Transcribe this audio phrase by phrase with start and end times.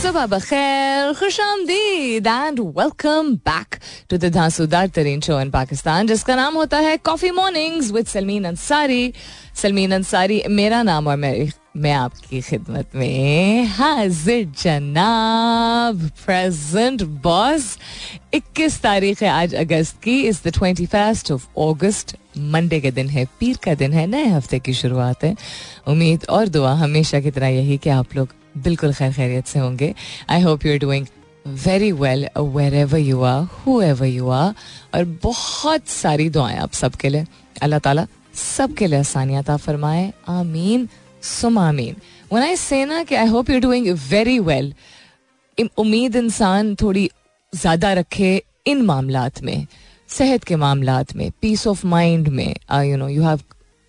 [0.00, 3.74] सुबह बखैर खुश आमदीद and welcome back
[4.10, 9.12] to the तरीन शो इन पाकिस्तान जिसका नाम होता है coffee mornings with Salmeen Ansari
[9.62, 17.76] Salmeen Ansari मेरा नाम और मेरी मैं आपकी खिदमत में हाजिर जनाब प्रेजेंट बॉस
[18.34, 22.16] 21 तारीख है आज अगस्त की इस the twenty first of August
[22.50, 25.36] Monday के दिन है पीर का दिन है नए हफ़्ते की शुरुआत है
[25.88, 29.94] उम्मीद और दुआ हमेशा की तरह यही कि आप लोग बिल्कुल खैर खैरियत से होंगे।
[30.30, 31.06] I hope you are doing
[31.46, 32.26] very well
[32.74, 33.42] wherever you are
[33.82, 34.54] whoever you are
[34.94, 37.26] और बहुत सारी दुआएँ आप सबके लिए।
[37.62, 40.88] अल्लाह ताला सबके लिए आसानियात फरमाए। आमीन
[41.22, 41.96] सुमामीन
[42.32, 44.72] वन आई से ना कि I hope you doing very well
[45.78, 47.08] उम्मीद इंसान थोड़ी
[47.52, 49.66] ज़्यादा रखे इन मामलात में,
[50.08, 52.54] सेहत के मामलात में पीस ऑफ़ माइंड में
[52.84, 53.40] you know you have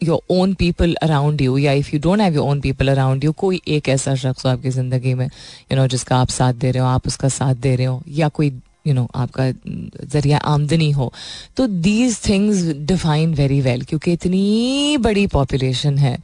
[0.03, 3.31] your own people around you या if you don't have your own people around you
[3.37, 6.83] कोई एक ऐसा शख्स हो आपकी ज़िंदगी में यू नो जिसका आप साथ दे रहे
[6.83, 8.51] हो, आप उसका साथ दे रहे हो, या कोई
[8.87, 9.49] यू नो आपका
[10.11, 11.11] ज़रिया आमदनी हो
[11.57, 16.17] तो these things define very well क्योंकि इतनी बड़ी पॉपुलेशन है,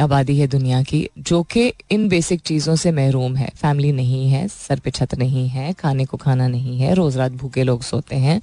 [0.00, 4.46] आबादी है दुनिया की, जो कि इन बेसिक चीज़ों से महरूम है। फैमिली नहीं है,
[4.48, 8.16] सर पे छत नहीं है, खाने को खाना नहीं है, रोज़ रात भूखे लोग सोते
[8.16, 8.40] हैं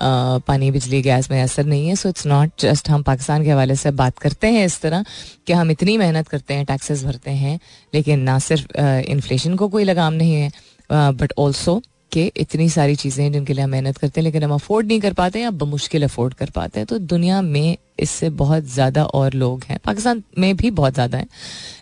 [0.00, 3.76] पानी, बिजली, गैस में असर नहीं है। सो इट्स नॉट जस्ट हम पाकिस्तान के हवाले
[3.76, 5.04] से बात करते हैं इस तरह
[5.46, 7.58] कि हम इतनी मेहनत करते हैं टैक्सेस भरते हैं,
[7.92, 10.50] लेकिन ना सिर्फ़ इन्फ्लेशन को कोई लगाम नहीं है
[10.90, 11.80] बट ऑल्सो
[12.12, 15.00] कि इतनी सारी चीज़ें हैं जिनके लिए हम मेहनत करते हैं, लेकिन हम अफोर्ड नहीं
[15.00, 19.34] कर पाते या बमुश्किल अफोर्ड कर पाते हैं। तो दुनिया में इससे बहुत ज़्यादा और
[19.34, 21.26] लोग हैं। पाकिस्तान में भी बहुत ज़्यादा हैं,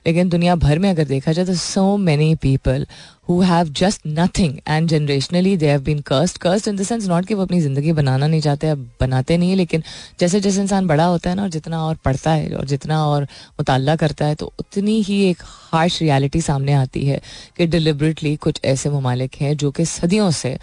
[0.07, 2.87] लेकिन दुनिया भर में अगर देखा जाए तो so many people
[3.29, 7.27] who have just nothing and generationally they have been cursed cursed in the sense not
[7.27, 9.83] कि वो अपनी ज़िंदगी बनाना नहीं चाहते, अब बनाते नहीं है, लेकिन
[10.21, 13.23] जैसे जैसे इंसान बड़ा होता है ना, और जितना और पढ़ता है, और जितना और
[13.23, 17.21] मुताल करता है तो उतनी ही एक हार्श रियलिटी सामने आती है
[17.57, 20.57] कि डिलिबरेटली कुछ ऐसे ममालिक हैं जो कि सदियों से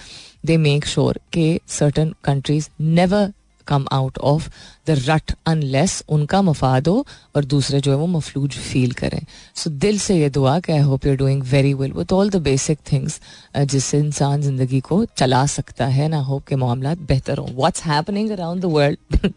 [0.46, 3.32] दे मेक श्योर के certain countries never
[3.68, 4.50] come out of
[4.88, 7.06] the rut unless उनका मफाद हो
[7.36, 9.20] और दूसरे जो है वो मफलूज फील करें।
[9.56, 12.30] सो so, दिल से ये दुआ कि I hope you're doing very well with all
[12.30, 13.20] the basic things
[13.58, 18.30] जिससे इंसान ज़िंदगी को चला सकता है। ना होप के मामला बेहतर हों। What's happening
[18.31, 19.31] around the world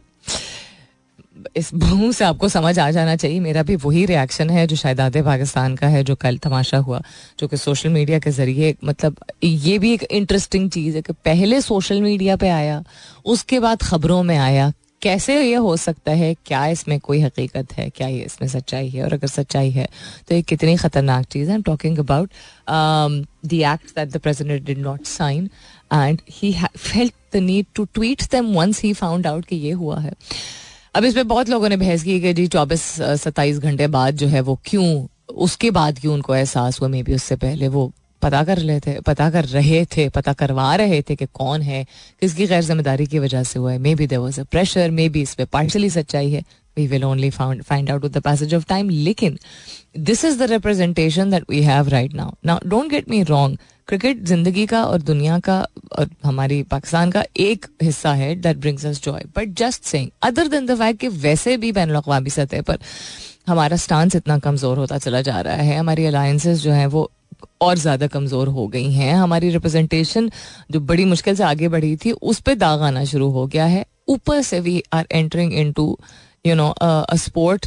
[1.56, 5.00] इस भूम से आपको समझ आ जाना चाहिए। मेरा भी वही रिएक्शन है जो शायद
[5.00, 7.00] आधे पाकिस्तान का है, जो कल तमाशा हुआ,
[7.38, 11.60] जो कि सोशल मीडिया के ज़रिए मतलब ये भी एक इंटरेस्टिंग चीज़ है कि पहले
[11.60, 12.82] सोशल मीडिया पे आया,
[13.26, 14.72] उसके बाद खबरों में आया।
[15.02, 16.32] कैसे ये हो सकता है?
[16.46, 17.88] क्या इसमें कोई हकीकत है?
[17.90, 19.02] क्या ये इसमें सच्चाई है?
[19.04, 19.86] और अगर सच्चाई है
[20.28, 22.30] तो ये कितनी खतरनाक चीज़ है। Am talking about
[22.68, 25.48] the act that the president did not sign
[25.92, 29.98] and he felt the need to tweet them once he found out कि ये हुआ
[30.00, 30.12] है।
[30.94, 32.82] अब इस पर बहुत लोगों ने बहस की कि जी चौबीस
[33.22, 35.06] सत्ताईस घंटे बाद जो है वो क्यों,
[35.36, 36.88] उसके बाद क्यों उनको एहसास हुआ?
[36.88, 41.00] मे बी उससे पहले वो पता कर थे, पता कर रहे थे, पता करवा रहे
[41.02, 41.84] थे कि कौन है,
[42.20, 45.34] किसकी गैर ज़िम्मेदारी की वजह से हुआ है। Maybe there was a pressure maybe इस
[45.34, 46.42] पर पार्शली सच्चाई है।
[46.76, 49.38] We will only find out with the passage of time लेकिन
[49.98, 54.22] this is the representation that we have right now now don't get me wrong cricket
[54.24, 55.60] ज़िंदगी का और दुनिया का
[55.98, 60.48] और हमारी पाकिस्तान का एक हिस्सा है that brings us joy but just saying other
[60.48, 62.78] than the fact कि वैसे भी बैन अवी सतह पर
[63.48, 67.10] हमारा स्टांस इतना कमज़ोर होता चला जा रहा है, हमारी अलायंसेस जो हैं वो
[67.60, 70.30] और ज़्यादा कमज़ोर हो गई हैं, हमारी रिप्रेजेंटेशन
[70.70, 73.84] जो बड़ी मुश्किल से आगे बढ़ी थी, उस पर दाग आना शुरू हो गया है।
[74.08, 75.98] ऊपर से we are entering into
[76.46, 76.74] you know
[77.16, 77.66] sport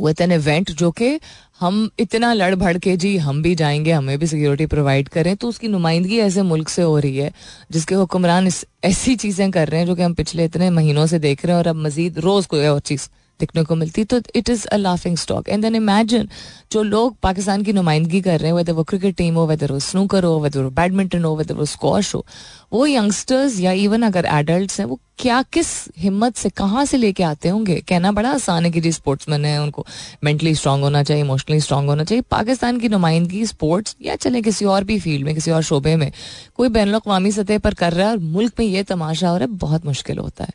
[0.00, 1.18] with an event जो कि
[1.60, 5.48] हम इतना लड़ भड़ के, जी, हम भी जाएँगे, हमें भी सिक्योरिटी प्रोवाइड करें तो
[5.48, 7.32] उसकी नुमाइंदगी ऐसे मुल्क से हो रही है,
[7.70, 8.48] जिसके हुक्मरान
[8.84, 11.58] ऐसी चीज़ें कर रहे हैं जो कि हम पिछले इतने महीनों से देख रहे हैं
[11.58, 13.08] और अब मजीद रोज़ कोई और चीज़
[13.40, 16.28] दिखने को मिलती तो it is a laughing stock and then imagine
[16.72, 19.78] जो लोग पाकिस्तान की नुमाइंदगी कर रहे हैं वेदर वो क्रिकेट टीम हो वेदर वो
[19.80, 22.24] स्नूकर हो वेदर वो बैडमिंटन हो वेदर वो स्कॉश हो,
[22.72, 25.68] वो यंगस्टर्स या इवन अगर एडल्ट हैं, वो क्या, किस
[25.98, 27.74] हिम्मत से, कहाँ से लेके आते होंगे?
[27.88, 29.84] कहना बड़ा आसान है कि जी स्पोर्ट्समैन है, उनको
[30.24, 34.64] मेंटली स्ट्रांग होना चाहिए इमोशनली स्ट्रांग होना चाहिए। पाकिस्तान की नुमाइंदगी स्पोर्ट्स या चले किसी
[34.64, 36.12] और भी फ़ील्ड में, किसी और शोबे में,
[36.56, 39.46] कोई बैन अवी सतह पर कर रहा है और मुल्क में ये तमाशा हो रहा
[39.46, 40.52] है, बहुत मुश्किल होता है।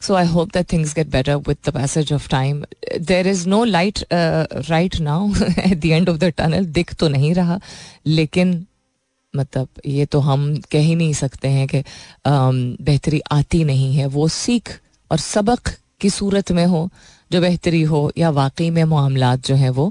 [0.00, 2.64] So I hope that things get better with the passage of time
[3.00, 7.32] there is no light right now at the end of the tunnel दिख तो नहीं
[7.34, 7.60] रहा,
[8.06, 8.64] लेकिन
[9.34, 11.82] मतलब ये तो हम कह ही नहीं सकते हैं कि
[12.26, 14.70] बेहतरी आती नहीं है। वो सीख
[15.10, 15.70] और सबक
[16.00, 16.88] की सूरत में हो,
[17.30, 19.90] जो बेहतरी हो, या वाकई में मामला जो हैं वो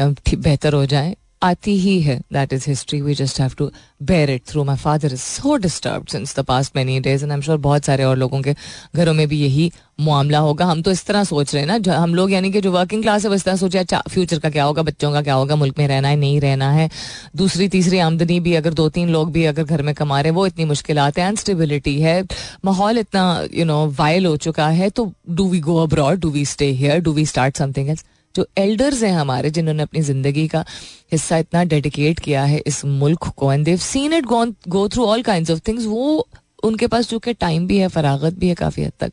[0.00, 3.70] बेहतर हो जाए। आती ही है। That is history we just have to
[4.02, 7.36] bear it through my father is so disturb since the past many days and I
[7.36, 8.54] am sure बहुत सारे और लोगों के
[8.96, 9.70] घरों में भी यही
[10.00, 12.72] मामला होगा। हम तो इस तरह सोच रहे हैं ना। हम लोग यानी कि जो
[12.72, 14.82] वर्किंग क्लास है वो इस तरह सोचे अच्छा फ्यूचर का क्या होगा?
[14.82, 15.56] बच्चों का क्या होगा?
[15.56, 16.88] मुल्क में रहना है, नहीं रहना है?
[17.36, 20.36] दूसरी, तीसरी आमदनी भी अगर दो तीन लोग भी अगर घर में कमा रहे हैं,
[20.36, 22.22] वो इतनी मुश्किल है। अनस्टेबिलिटी है।
[22.64, 26.44] माहौल इतना यू नो वायल हो चुका है। तो do we go abroad do we
[26.46, 28.04] stay here do we start something else
[28.36, 30.64] जो एल्डर्स हैं हमारे, जिन्होंने अपनी ज़िंदगी का
[31.12, 34.24] हिस्सा इतना डेडिकेट किया है इस मुल्क को and they've seen it
[34.68, 36.28] go through all kind of things वो
[36.64, 39.12] उनके पास चूँकि टाइम भी है, फरागत भी है काफ़ी हद तक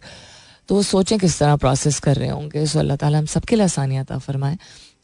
[0.69, 3.65] तो वो सोचें किस तरह प्रोसेस कर रहे होंगे। सो अल्लाह ताला हम सबके लिए
[3.65, 4.57] आसानियात फरमाए।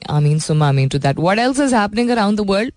[0.09, 2.73] आमीन सुमा आमीन to that what else is happening around the world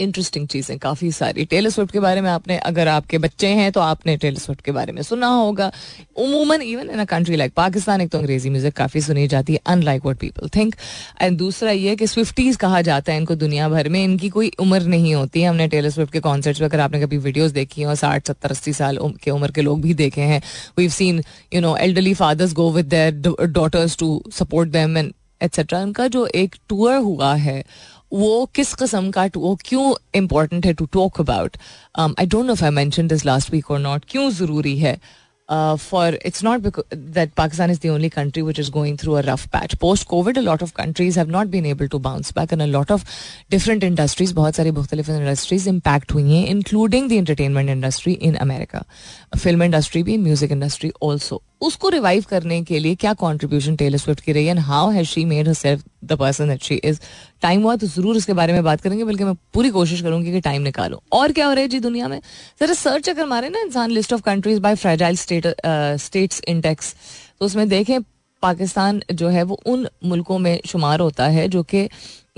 [0.00, 3.80] interesting चीज़ें, काफ़ी सारी। टेलर स्विफ्ट के बारे में आपने, अगर आपके बच्चे हैं तो
[3.80, 5.70] आपने टेलर स्विफ्ट के बारे में सुना होगा।
[6.16, 9.60] उमूमन even in a country like Pakistan एक तो अंग्रेज़ी म्यूज़िक काफ़ी सुनी जाती है
[9.66, 10.74] unlike what people think
[11.22, 14.82] and दूसरा ये कि स्विफ्टीज कहा जाता है, इनको दुनिया भर में इनकी कोई उम्र
[14.84, 17.86] नहीं होती है। हमने टेलर स्विफ्ट के कॉन्सर्ट्स में अगर आपने कभी वीडियोज़ देखी है
[17.86, 20.42] और साठ, सत्तर, अस्सी साल के उम्र के लोग भी देखे हैं।
[20.78, 21.22] We seen
[21.54, 22.94] you know elderly fathers go with
[23.40, 25.12] daughters to support them and
[25.42, 27.62] etcetera उनका जो एक टूर हुआ है
[28.12, 31.56] वो किस किस्म का वो क्यों इम्पोर्टेंट है to talk about
[31.98, 34.98] I don't know if I mention this last week और नॉट क्यों ज़रूरी है
[35.48, 35.76] uh,
[36.24, 39.50] it's not because that Pakistan is the only country which is going through a rough
[39.50, 39.78] patch.
[39.78, 42.66] Post COVID, a lot of countries have not been able to bounce back, and a
[42.66, 43.04] lot of
[43.50, 48.84] different industries, बहुत सारी मुख्तलिफ़ industries impact हुई हैं, including the entertainment industry in America,
[49.36, 51.42] film industry भी, music industry also.
[51.60, 55.24] उसको revive करने के लिए क्या कॉन्ट्रीब्यूशन टेलर स्विफ्ट की रही and how has she
[55.24, 57.00] made self the person that she is
[57.42, 60.40] time हुआ तो ज़रूर इसके बारे में बात करेंगे, बल्कि मैं पूरी कोशिश करूँगी कि
[60.40, 62.20] टाइम निकालो। और क्या हो रहा है जी दुनिया में?
[62.60, 65.46] जरा सर्च अगर मारे ना इंसान list of countries by fragile state
[66.00, 66.94] states index
[67.40, 68.00] तो उसमें देखें,
[68.42, 71.88] पाकिस्तान जो है वो उन मुल्कों में शुमार होता है जो कि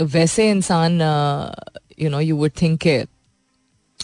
[0.00, 1.00] वैसे इंसान
[2.00, 2.86] you know you would think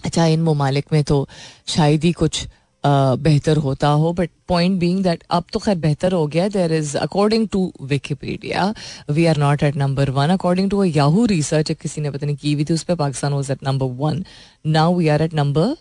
[0.04, 1.26] अच्छा इन ममालिक में तो
[1.66, 2.46] शायद ही कुछ
[2.86, 6.96] बेहतर होता हो बट पॉइंट बीइंग दैट अब तो खैर बेहतर हो गया there is
[6.98, 8.72] according to Wikipedia
[9.10, 12.52] we are not at number one according to Yahoo research किसी ने पता नहीं की
[12.52, 14.24] हुई थी, उस पर Pakistan was at number one
[14.66, 15.74] now we are at number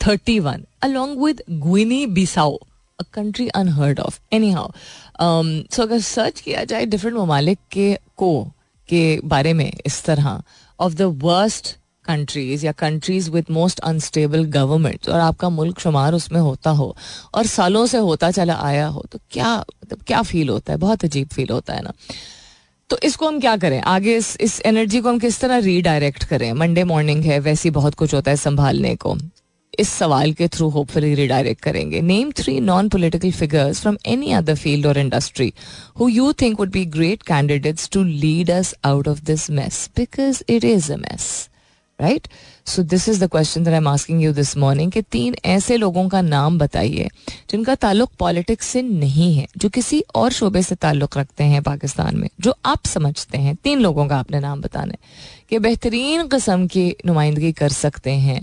[0.00, 2.58] thirty one along with Guinea Bissau
[2.98, 4.18] a country unheard of
[4.50, 4.68] anyhow
[5.72, 8.44] so अगर सर्च किया जाए डिफरेंट ममालिक के को,
[8.88, 10.42] के बारे में, इस तरह
[10.78, 11.76] ऑफ़ द वर्स्ट
[12.08, 16.94] कंट्रीज़ या countries with most unstable government और आपका मुल्क शुमार उसमें होता हो
[17.34, 20.78] और सालों से होता चला आया हो तो क्या मतलब क्या फील होता है?
[20.78, 21.92] बहुत अजीब फील होता है ना।
[22.90, 23.80] तो इसको हम क्या करें?
[23.80, 26.52] आगे इस इस एनर्जी को हम किस तरह रीडायरेक्ट करें?
[26.52, 29.16] मंडे मॉर्निंग है, वैसे बहुत कुछ होता है संभालने को।
[29.78, 34.54] इस सवाल के थ्रू होपफुली रिडायरेक्ट करेंगे। Name three non political figures from any other
[34.54, 35.52] field और industry
[36.00, 40.42] who you think would be great candidates to lead us out of this mess because
[40.48, 41.28] it is a mess
[42.00, 42.28] right
[42.66, 45.76] so this is the question that I am asking you this morning कि तीन ऐसे
[45.76, 47.08] लोगों का नाम बताइए,
[47.50, 52.16] जिनका ताल्लुक politics से नहीं है, जो किसी और शोबे से ताल्लुक रखते हैं पाकिस्तान
[52.16, 54.98] में, जो आप समझते हैं, तीन लोगों का आपने नाम बताना है
[55.50, 58.40] कि बेहतरीन कस्म की नुमाइंदगी कर सकते हैं।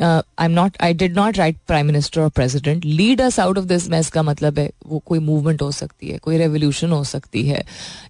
[0.00, 3.88] I am not I did not write prime minister और president lead out of this
[3.90, 7.64] mess का मतलब है, वो कोई मूवमेंट हो सकती है, कोई रेवोल्यूशन हो सकती है।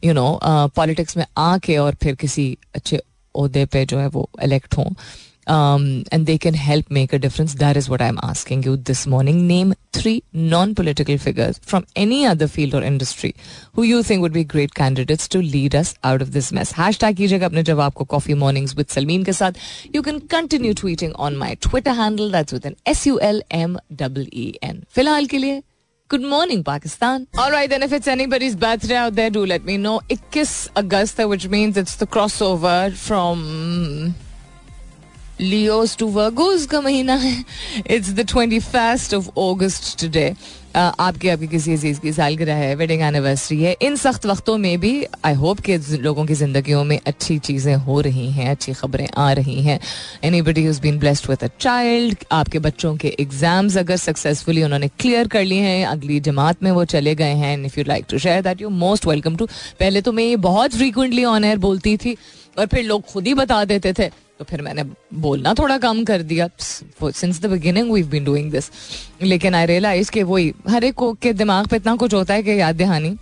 [0.04, 0.38] यू नो
[0.76, 3.00] पॉलिटिक्स में आके और फिर किसी अच्छे
[3.36, 4.90] अहदे पे जो है वो इलेक्ट हों।
[5.48, 9.06] And they can help make a difference that is what I am asking you this
[9.08, 13.32] morning name three non political figures from any other field और industry
[13.76, 17.16] who you think would be great candidates to lead us out of this mess hashtag
[17.16, 19.58] कीजिएगा अपने जवाब को coffee mornings with Salmeen के साथ
[19.94, 23.76] you can continue tweeting on my Twitter handle that's with N S U L M
[23.92, 25.62] double E N फ़िलहाल के लिए
[26.11, 27.27] Good morning, Pakistan.
[27.37, 29.99] All right, then, if it's anybody's birthday out there, do let me know.
[30.07, 34.15] 21 Augusta, which means it's the crossover from
[35.37, 37.45] Leo's to Virgo's का महीना है.
[37.85, 40.35] It's the 21st of August today.
[40.76, 44.92] आपके आपके किसी अज़ीज़ की सालगिरह है wedding anniversary है। इन सख्त वक्तों में भी
[45.24, 49.32] आई होप कि लोगों की जिंदगियों में अच्छी चीज़ें हो रही हैं, अच्छी खबरें आ
[49.32, 49.78] रही हैं।
[50.42, 55.28] Anybody is been blessed with a child आपके बच्चों के एग्ज़ाम्स अगर सक्सेसफुली उन्होंने क्लियर
[55.28, 58.42] कर लिए हैं, अगली जमात में वो चले गए हैं। If you like to share
[58.42, 59.46] that you most welcome to
[59.80, 62.16] पहले तो मैं ये बहुत फ्रीकुंटली ऑन एयर बोलती थी
[62.58, 66.22] और फिर लोग खुद ही बता देते थे। तो फिर मैंने बोलना थोड़ा कम कर
[66.22, 68.70] दिया। Since the beginning we been doing this
[69.22, 72.42] लेकिन आई रियलाइज़ कि वही, हर एक को, के दिमाग पे इतना कुछ होता है
[72.42, 73.16] कि याद दहानी।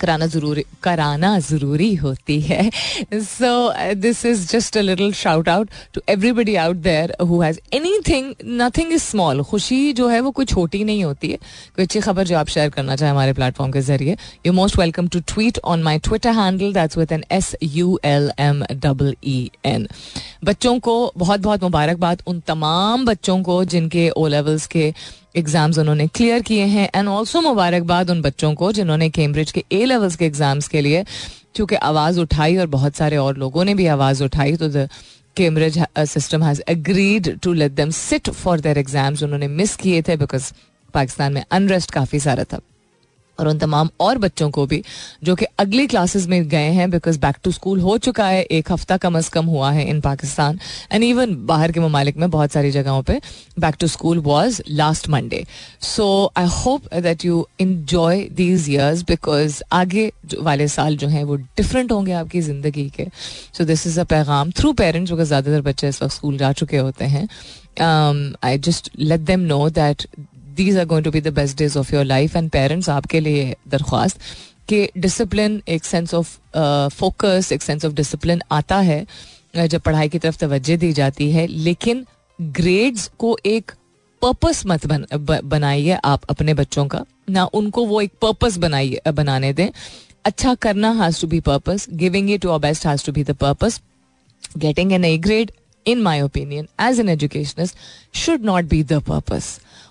[0.00, 2.70] कराना ज़रूरी, कराना ज़रूरी होती है।
[3.14, 7.58] So this is just a little shout out to everybody out there who has
[8.08, 11.36] anything nothing is small खुशी जो है वो कोई छोटी नहीं होती है।
[11.76, 14.16] कोई अच्छी खबर जो आप शेयर करना चाहें हमारे प्लेटफॉर्म के ज़रिए
[14.46, 18.30] you most welcome to tweet on my Twitter handle that's with N S U L
[18.40, 19.88] M double E N
[20.44, 24.92] बच्चों को बहुत बहुत मुबारकबाद। उन तमाम बच्चों को जिनके ओ लेवल्स के
[25.34, 29.84] एग्ज़ाम्स उन्होंने क्लियर किए हैं एंड ऑल्सो मुबारकबाद उन बच्चों को जिन्होंने कैम्ब्रिज के ए
[29.84, 31.04] लेवल्स के एग्ज़ाम्स के लिए
[31.56, 34.86] चूँकि आवाज़ उठाई और बहुत सारे और लोगों ने भी आवाज़ उठाई तो
[35.36, 40.16] Cambridge system has agreed to let them sit for their exams उन्होंने मिस किए थे
[40.16, 40.52] बिकॉज़
[40.94, 42.60] पाकिस्तान में अनरेस्ट काफ़ी सारा था।
[43.40, 44.82] और उन तमाम और बच्चों को भी,
[45.24, 48.72] जो कि अगली क्लासेस में गए हैं बिकॉज़ बैक टू स्कूल हो चुका है, एक
[48.72, 50.58] हफ़्ता कम अज कम हुआ है इन पाकिस्तान
[50.92, 53.20] एंड इवन बाहर के ममालिक में बहुत सारी जगहों पर
[53.60, 55.44] back to school was last Monday
[55.86, 61.36] so I hope that you enjoy these years because आगे वाले साल जो हैं, वो
[61.36, 63.06] डिफरेंट होंगे आपकी ज़िंदगी के।
[63.54, 66.76] सो दिस इज़ अ पैगाम थ्रू पेरेंट्स बिकॉज़ ज़्यादातर बच्चे इस वक्त स्कूल जा चुके
[66.78, 67.28] होते हैं।
[68.44, 70.06] I just let them know that
[70.62, 73.54] these are going to be the best days of your life and parents आपके लिए
[73.68, 74.20] दरख्वास्त
[74.68, 76.36] कि डिसिप्लिन एक सेंस ऑफ़
[76.94, 79.04] फोकस एक सेंस ऑफ़ डिसिप्लिन आता है
[79.56, 82.04] जब पढ़ाई की तरफ़ तवज्जो दी जाती है लेकिन
[82.38, 83.72] ग्रेड्स को एक
[84.22, 85.06] पर्पस मत बन,
[85.44, 89.68] बनाइए आप अपने बच्चों का ना उनको वो एक पर्पस बनाइए बनाने दें
[90.24, 93.80] अच्छा करना has to be purpose giving it your best has to be the purpose
[94.58, 95.50] getting an A grade
[95.86, 97.76] in my opinion as an educationist
[98.14, 99.44] should not be the purpose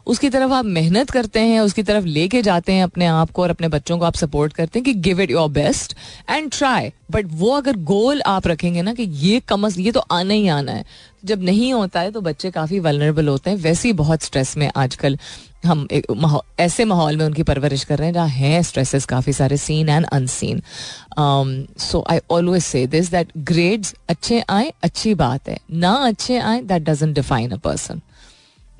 [0.07, 3.49] उसकी तरफ़ आप मेहनत करते हैं, उसकी तरफ़ लेके जाते हैं अपने आप को और
[3.49, 5.95] अपने बच्चों को आप सपोर्ट करते हैं कि give it your best
[6.29, 9.99] and try but वो अगर गोल आप रखेंगे ना कि ये कम अज, ये तो
[9.99, 10.85] आना ही आना है।
[11.25, 14.69] जब नहीं होता है तो बच्चे काफ़ी वलनरेबल होते हैं, वैसे ही बहुत स्ट्रेस में
[14.75, 15.17] आजकल।
[15.65, 16.05] हम एक
[16.59, 20.05] ऐसे माहौल में उनकी परवरिश कर रहे हैं जहाँ हैं स्ट्रेसेस काफ़ी सारे seen and
[20.05, 20.61] unseen
[21.79, 26.61] so I always say this that grades अच्छे आए, अच्छी बात है। ना अच्छे आए
[26.61, 28.01] that doesn't define a person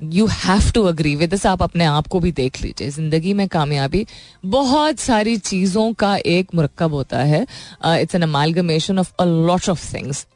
[0.00, 3.46] you have to agree with this आप अपने आप को भी देख लीजिए। ज़िंदगी में
[3.48, 4.06] कामयाबी
[4.46, 7.42] बहुत सारी चीज़ों का एक मुरक्ब होता है।
[7.84, 10.26] It's an amalgamation of a lot of things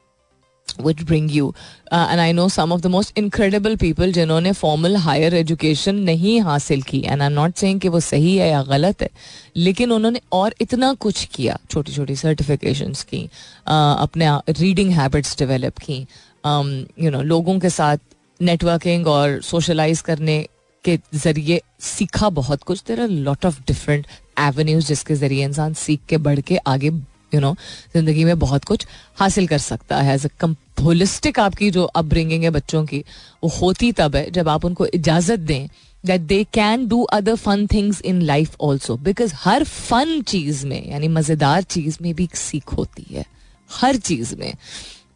[0.81, 1.55] which bring you
[1.93, 6.83] and I know some of the most incredible people जिन्होंने फॉर्मल हायर एजुकेशन नहीं हासिल
[6.83, 6.99] की.
[6.99, 9.11] And I am not saying कि वो सही है या गलत है.
[9.57, 11.59] लेकिन उन्होंने और इतना कुछ किया.
[11.71, 13.23] छोटी छोटी सर्टिफिकेशंस की.
[13.25, 16.07] Uh, अपने रीडिंग हैबिट्स डेवलप की.
[16.47, 17.99] यू um, नो लोगों के साथ
[18.41, 20.47] नेटवर्किंग और सोशलाइज करने
[20.85, 22.83] के ज़रिए सीखा बहुत कुछ.
[22.89, 24.07] There lot of different
[24.39, 26.91] avenues जिसके ज़रिए इंसान सीख के बढ़ के आगे
[27.35, 27.55] यू नो
[27.95, 28.87] ज़िंदगी में बहुत कुछ
[29.17, 30.15] हासिल कर सकता है.
[30.15, 32.99] एज अ होलिस्टिक आपकी जो अपब्रिंगिंग है बच्चों की,
[33.45, 35.69] वो होती तब है जब आप उनको इजाज़त दें
[36.05, 40.91] that they can do other fun things in life also because her fun चीज़ में,
[40.91, 43.25] यानी मज़ेदार चीज़ में भी सीख होती है.
[43.71, 44.55] हर चीज़ में.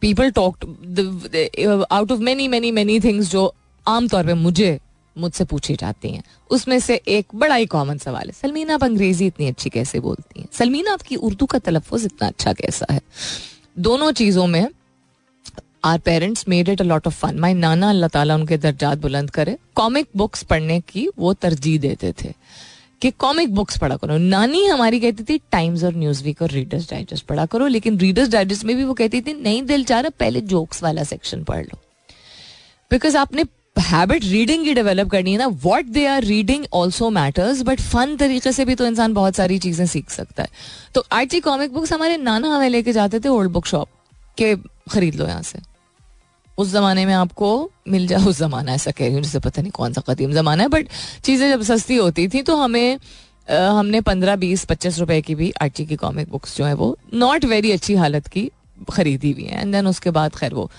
[0.01, 3.53] People talk out of many many many things जो
[3.85, 4.79] आमतौर पर मुझे
[5.17, 9.27] मुझसे पूछी जाती हैं। उसमें से एक बड़ा ही कॉमन सवाल है। सलमीना, आप अंग्रेज़ी
[9.27, 10.47] इतनी अच्छी कैसे बोलती हैं?
[10.53, 13.01] सलमीना, आपकी उर्दू का तलफ़ इतना अच्छा कैसा है?
[13.79, 14.67] दोनों चीज़ों में
[15.85, 19.29] our parents made it a lot of fun my नाना, अल्लाह ताला उनके दर्जात बुलंद
[19.31, 22.33] करे कॉमिक बुक्स पढ़ने की वो तरजीह देते थे
[23.01, 26.89] कि कॉमिक बुक्स पढ़ा करो। नानी हमारी कहती थी टाइम्स और न्यूज़ वीक और रीडर्स
[26.89, 30.09] डाइजेस्ट पढ़ा करो, लेकिन रीडर्स डाइजेस्ट में भी वो कहती थी, नहीं, दिल चाह रहा,
[30.19, 31.79] पहले जोक्स वाला सेक्शन पढ़ लो।
[32.91, 33.43] बिकॉज़ आपने
[33.81, 38.15] हैबिट रीडिंग की डेवलप करनी है ना what they are reading also matters but fun
[38.17, 40.49] तरीके से भी तो इंसान बहुत सारी चीज़ें सीख सकता है।
[40.95, 43.89] तो आर्ची कॉमिक बुक्स हमारे नाना हमें लेके जाते थे ओल्ड बुक शॉप
[44.37, 44.55] के
[44.91, 45.59] खरीद लो यहाँ से।
[46.57, 47.49] उस जमाने में आपको
[47.87, 50.63] मिल जाए उस जमाना ऐसा कह रही हूँ जिसे पता नहीं कौन सा कदीम जमाना
[50.63, 50.87] है बट
[51.23, 52.97] चीज़ें जब सस्ती होती थी तो हमें
[53.49, 56.97] आ, हमने पंद्रह बीस पच्चीस रुपए की भी आर्ची की कॉमिक बुक्स जो है वो
[57.13, 58.49] नॉट वेरी अच्छी हालत की
[58.91, 60.69] खरीदी हुई है। एंड देन उसके बाद खैर वो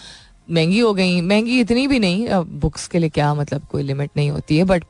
[0.50, 2.28] महँगी हो गई, महँगी इतनी भी नहीं
[2.60, 4.84] बुक्स के लिए क्या मतलब कोई लिमिट नहीं होती है but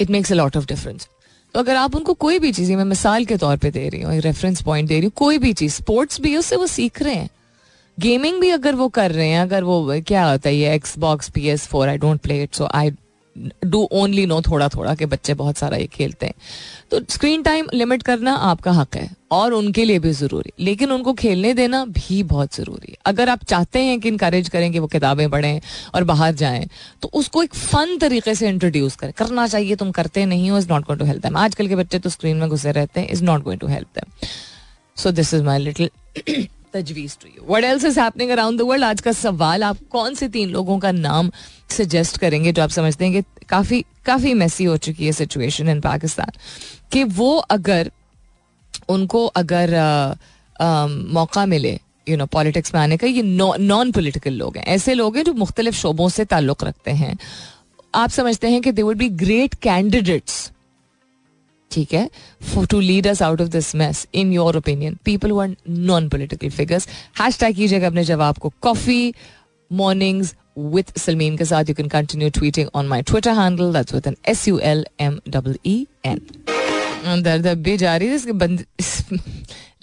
[0.00, 1.08] it makes a lot of difference
[1.54, 4.18] तो अगर आप उनको कोई भी चीज़, मैं मिसाल के तौर पे दे रही हूँ
[4.20, 7.28] रेफरेंस पॉइंट दे रही हूँ, कोई भी चीज़ स्पोर्ट्स भी, उससे वो सीख रहे हैं।
[7.98, 11.46] गेमिंग भी अगर वो कर रहे हैं, अगर वो, क्या होता है ये Xbox P
[11.48, 12.90] S four I don't play it so I
[13.36, 16.34] do only know थोड़ा थोड़ा कि बच्चे बहुत सारा ये खेलते हैं।
[16.90, 21.12] तो स्क्रीन टाइम लिमिट करना आपका हक है और उनके लिए भी ज़रूरी। लेकिन उनको
[21.14, 24.86] खेलने देना भी बहुत ज़रूरी है। अगर आप चाहते हैं कि इनकरेज करें कि वो
[24.86, 25.60] किताबें पढ़ें
[25.94, 26.68] और बाहर जाएँ
[27.02, 30.68] तो उसको एक फ़न तरीके से इंट्रोड्यूस करें। करना चाहिए, तुम करते नहीं हो is
[30.70, 33.24] not going to help them आजकल के बच्चे तो स्क्रीन में घुसे रहते हैं is
[33.24, 34.28] not going to help them
[34.96, 35.90] so this is my little
[36.74, 40.14] तजवीज to you what else is happening around the world आज का सवाल, आप कौन
[40.14, 41.30] से तीन लोगों का नाम
[41.70, 45.80] सजेस्ट करेंगे जो आप समझते हैं कि काफ़ी काफ़ी मैसी हो चुकी है सिचुएशन इन
[45.80, 46.30] पाकिस्तान
[46.92, 47.90] कि वो अगर
[48.88, 50.14] उनको अगर आ,
[50.60, 51.78] आ, मौका मिले
[52.08, 55.32] यू नो पॉलिटिक्स में आने का ये नॉन पोलिटिकल लोग हैं। ऐसे लोग हैं जो
[55.32, 57.16] मुख्तलिफ़ शोबों से ताल्लुक रखते हैं।
[57.94, 60.50] आप समझते हैं कि they would be great candidates
[61.70, 62.08] ठीक है
[62.70, 66.50] to lead us out of this mess in your opinion people who are non political
[66.50, 66.88] figures
[67.38, 69.14] hashtag कीजिएगा अपने जवाब को। Coffee
[69.72, 74.07] mornings with Salmeen के साथ you can continue tweeting on my Twitter handle that's with
[74.07, 76.19] an S U L M E E N
[77.23, 78.15] दर्द अब भी जारी है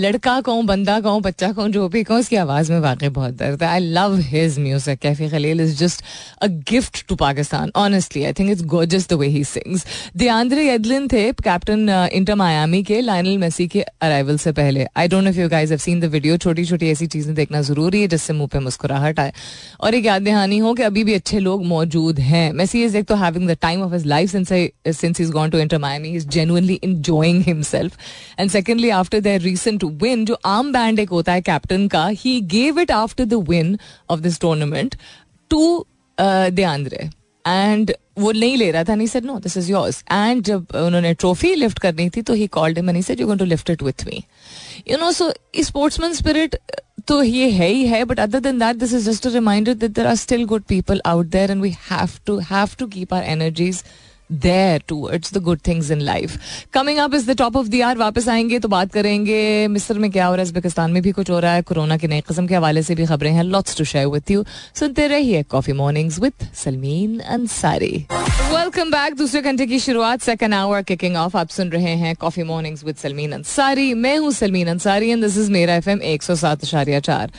[0.02, 3.64] लड़का कहूँ, बंदा कहूँ, बच्चा कहूँ, जो भी कहूँ, उसकी आवाज़ में वाकई बहुत दर्द
[3.64, 6.04] है। I love his music Kaifi Khalil is just
[6.42, 9.86] a gift to Pakistan honestly I think it's gorgeous the way he sings
[10.18, 14.86] DeAndre Yedlin थे कैप्टन इंटर मायामी के लाइनल मेसी के अराइवल से पहले.
[14.98, 18.08] I don't know you have seen the video छोटी छोटी ऐसी चीज़ें देखना ज़रूरी है,
[18.08, 19.34] जिससे मुँह पे मुस्कुराहट आए।
[19.82, 23.06] और एक याद दहानी हो कि अभी भी अच्छे लोग मौजूद हैं। मेसी इज़ एक
[23.08, 26.80] तो having the time of his life since is gone to Inter Miami is genuinely
[26.84, 27.98] enjoying himself
[28.40, 32.40] and secondly after their recent win जो आर्म बैंड एक होता है कैप्टन का he
[32.52, 33.78] gave it after the win
[34.10, 34.96] of this tournament
[35.52, 35.86] to
[36.18, 37.10] they
[37.46, 41.14] and वो नहीं ले रहा था नहीं sir no this is yours and जब उन्होंने
[41.14, 44.06] ट्रॉफी लिफ्ट करनी थी तो he called him and said you too lift it with
[44.08, 44.24] me
[44.90, 45.32] you know so
[45.64, 46.56] sportsman spirit
[47.08, 49.92] तो ये है ही है but other than that this is just a reminder that
[49.92, 53.24] there are still good people out there and we have to have to keep our
[53.24, 53.84] energies
[54.32, 56.38] there towards the good things in life
[56.74, 60.10] coming up is the top of the hour वापस आएँगे तो बात करेंगे मिस्र में
[60.12, 62.48] क्या हो रहा है, उज्बेकिस्तान में भी कुछ हो रहा है, कोरोना के नए किस्म
[62.48, 64.44] के हवाले से भी खबरें हैं। Lots to share with you
[64.80, 70.82] सुनते रहिए coffee mornings with Salmeen Ansari welcome back दूसरे घंटे की शुरुआत सेकंड आवर
[70.84, 75.10] किकिंग ऑफ़ आप सुन रहे हैं coffee mornings with Salmeen Ansari मैं हूँ Salmeen Ansari
[75.10, 77.32] and this is मेरा एफ़ एम एक सौ सात चार.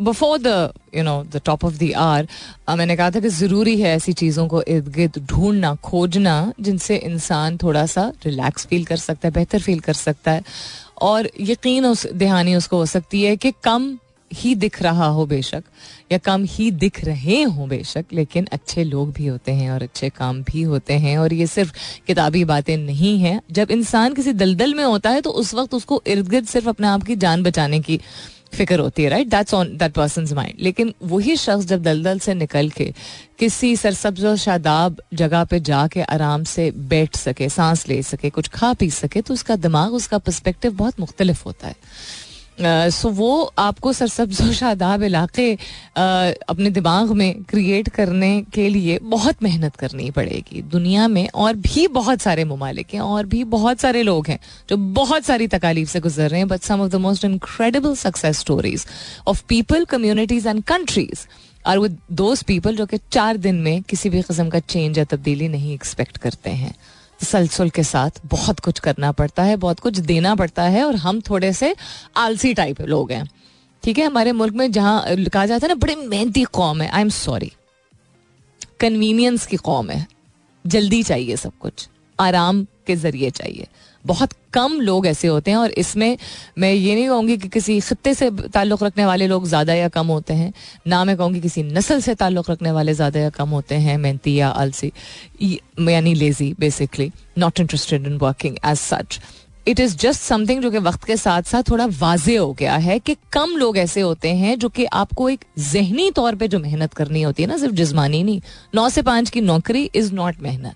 [0.00, 2.28] Before the you know the top of the hour
[2.70, 7.56] मैंने कहा था कि ज़रूरी है ऐसी चीज़ों को इर्द गिर्द ढूंढना, खोजना, जिनसे इंसान
[7.56, 10.42] थोड़ा सा रिलैक्स फील कर सकता है, बेहतर फील कर सकता है।
[11.02, 13.96] और यकीन उस, दहानी उसको हो सकती है कि कम
[14.30, 15.62] ही दिख रहा हो बेशक,
[16.12, 20.08] या कम ही दिख रहे हों बेशक, लेकिन अच्छे लोग भी होते हैं और अच्छे
[20.08, 21.72] काम भी होते हैं। और ये सिर्फ़
[22.06, 26.02] किताबी बातें नहीं हैं। जब इंसान किसी दलदल में होता है तो उस वक्त उसको
[26.06, 28.00] इर्द गिर्द सिर्फ़ अपने आप की जान बचाने की
[28.54, 32.34] फ़िक्र होती है right that's on that person mind लेकिन वही शख्स जब दलदल से
[32.34, 32.92] निकल के
[33.38, 38.48] किसी सरसब्ज और शादाब जगह पे जाके आराम से बैठ सके, सांस ले सके, कुछ
[38.48, 41.74] खा पी सके तो उसका दिमाग, उसका पर्सपेक्टिव बहुत मुख्तलिफ़ होता है।
[42.62, 45.52] सो वो आपको सरसब्ज शादाब इलाके
[45.94, 51.86] अपने दिमाग में क्रिएट करने के लिए बहुत मेहनत करनी पड़ेगी। दुनिया में और भी
[51.88, 54.38] बहुत सारे ममालिक हैं और भी बहुत सारे लोग हैं
[54.70, 58.38] जो बहुत सारी तकालीफ से गुजर रहे हैं but some of the most incredible success
[58.38, 58.86] stories
[59.26, 61.26] of people communities and countries
[61.66, 65.04] और विद दोज पीपल जो कि चार दिन में किसी भी किस्म का चेंज या
[65.04, 66.74] तब्दीली नहीं एक्सपेक्ट करते हैं।
[67.22, 71.20] तसलसल के साथ बहुत कुछ करना पड़ता है, बहुत कुछ देना पड़ता है और हम
[71.20, 71.74] थोड़े से
[72.16, 73.28] आलसी टाइप लोग हैं।
[73.82, 74.06] ठीक है?
[74.06, 77.52] हमारे मुल्क में जहाँ, कहा जाता है ना, बड़े मेहनती कौम है। आई एम सॉरी
[78.80, 80.06] कन्वीनियंस की कौम है।
[80.66, 81.88] जल्दी चाहिए सब कुछ।
[82.20, 83.66] आराम के ज़रिए चाहिए।
[84.04, 86.16] बहुत कम लोग ऐसे होते हैं और इसमें
[86.58, 90.06] मैं ये नहीं कहूँगी कि किसी खत्ते से ताल्लुक़ रखने वाले लोग ज़्यादा या कम
[90.06, 90.52] होते हैं।
[90.86, 94.34] ना मैं कहूँगी किसी नस्ल से ताल्लुक़ रखने वाले ज़्यादा या कम होते हैं, मेहनती
[94.34, 94.92] या आलसी।
[95.90, 99.20] यानी lazy basically not interested in working as such
[99.68, 102.98] it is just something जो कि वक्त के साथ साथ थोड़ा वाजे हो गया है
[102.98, 106.94] कि कम लोग ऐसे होते हैं जो कि आपको एक जहनी तौर पे जो मेहनत
[106.94, 108.40] करनी होती है ना, सिर्फ़ जिसमानी नहीं।
[108.74, 110.74] नौ से पाँच की नौकरी इज़ नॉट मेहनत।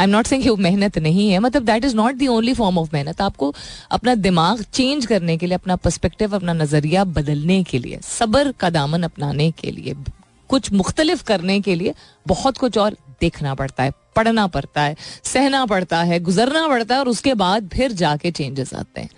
[0.00, 2.90] आई एम नॉट सेइंग मेहनत नहीं है मतलब that is not the only form of
[2.92, 3.54] मेहनत। आपको
[3.90, 8.70] अपना दिमाग चेंज करने के लिए, अपना पर्सपेक्टिव अपना नज़रिया बदलने के लिए, सबर का
[8.70, 9.94] दामन अपनाने के लिए,
[10.50, 11.94] कुछ मुख्तलिफ़ करने के लिए
[12.26, 17.00] बहुत कुछ और देखना पड़ता है, पढ़ना पड़ता है, सहना पड़ता है, गुजरना पड़ता है
[17.00, 19.10] और उसके बाद फिर जाके चेंजेस आते हैं।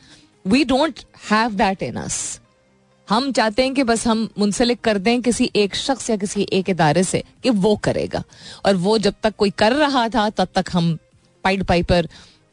[0.47, 2.19] We don't have that in us
[3.09, 6.71] हम चाहते हैं कि बस हम मुंसलिक कर दें किसी एक शख्स या किसी एक
[6.71, 8.23] इदारे से कि वो करेगा।
[8.67, 10.99] और वो जब तक कोई कर रहा था, तब तक हम
[11.45, 12.09] पाइड पाइपर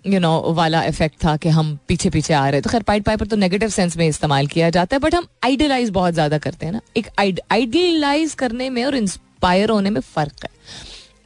[0.06, 3.28] यू नो वाला इफ़ेक्ट था कि हम पीछे पीछे आ रहे तो खैर, पाइड पाइपर
[3.28, 6.74] तो नेगेटिव सेंस में इस्तेमाल किया जाता है बट हम आइडियलाइज बहुत ज़्यादा करते हैं
[6.74, 7.08] ना। एक
[7.52, 10.50] आइडियलाइज करने में और इंस्पायर होने में फ़र्क है।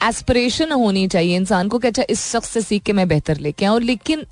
[0.04, 3.66] एस्पिरेशन होनी चाहिए इंसान को कि अच्छा इस शख्स से सीख के मैं बेहतर लेके
[3.66, 4.26] आऊँ, लेकिन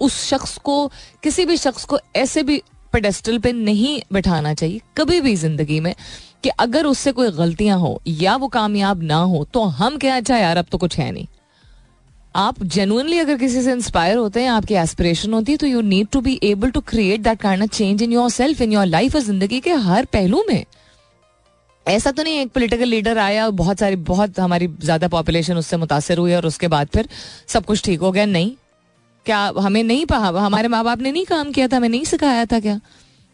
[0.00, 0.86] उस शख्स को,
[1.22, 5.94] किसी भी शख्स को ऐसे भी पेडेस्टल पे नहीं बिठाना चाहिए कभी भी ज़िंदगी में
[6.42, 10.36] कि अगर उससे कोई गलतियाँ हो या वो कामयाब ना हो तो हम क्या अच्छा
[10.38, 11.26] यार, अब तो कुछ है नहीं।
[12.34, 16.08] आप जेनुअनली अगर किसी से इंस्पायर होते हैं, आपकी एस्पिरेशन होती है तो you need
[16.12, 19.22] to be able to create that kind of change in yourself in your life और
[19.22, 20.64] ज़िंदगी के हर पहलू में।
[21.86, 25.76] ऐसा तो नहीं एक पॉलिटिकल लीडर आया और बहुत सारी, बहुत हमारी ज़्यादा पॉपुलेशन उससे
[25.76, 27.08] मुतासर हुई और उसके बाद फिर
[27.48, 28.54] सब कुछ ठीक हो गया, नहीं।
[29.26, 30.28] क्या हमें नहीं पढ़ा?
[30.40, 32.80] हमारे माँ बाप ने नहीं काम किया था, हमें नहीं सिखाया था क्या?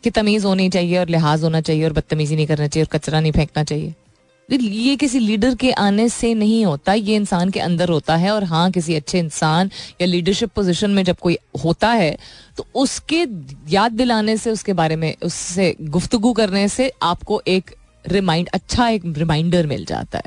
[0.05, 3.21] कि तमीज़ होनी चाहिए और लिहाज होना चाहिए और बदतमीजी नहीं करना चाहिए और कचरा
[3.21, 3.95] नहीं फेंकना चाहिए।
[4.49, 8.45] ये किसी लीडर के आने से नहीं होता, ये इंसान के अंदर होता है और
[8.45, 12.17] हाँ किसी अच्छे इंसान या लीडरशिप पोजीशन में जब कोई होता है
[12.57, 13.25] तो उसके
[13.69, 17.75] याद दिलाने से, उसके बारे में, उससे गुफ्तगु करने से आपको एक
[18.07, 20.25] रिमाइंड अच्छा एक रिमाइंडर मिल जाता है।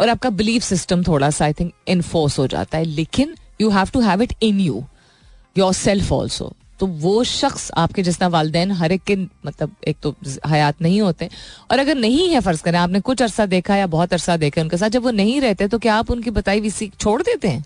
[0.00, 3.88] और आपका बिलीफ सिस्टम थोड़ा सा आई थिंक इन्फोर्स हो जाता है। लेकिन you have
[3.92, 4.84] to have it in you
[5.74, 10.14] yourself also तो वो शख्स आपके जितना वालदेन हर एक के मतलब एक तो
[10.46, 11.28] हयात नहीं होते।
[11.70, 14.76] और अगर नहीं है फ़र्ज़ करें आपने कुछ अरसा देखा या बहुत अरसा देखा उनके
[14.76, 17.64] साथ जब वो नहीं रहते तो क्या आप उनकी बताई हुई सीख छोड़ देते हैं?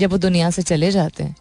[0.00, 1.36] जब वो दुनिया से चले जाते हैं।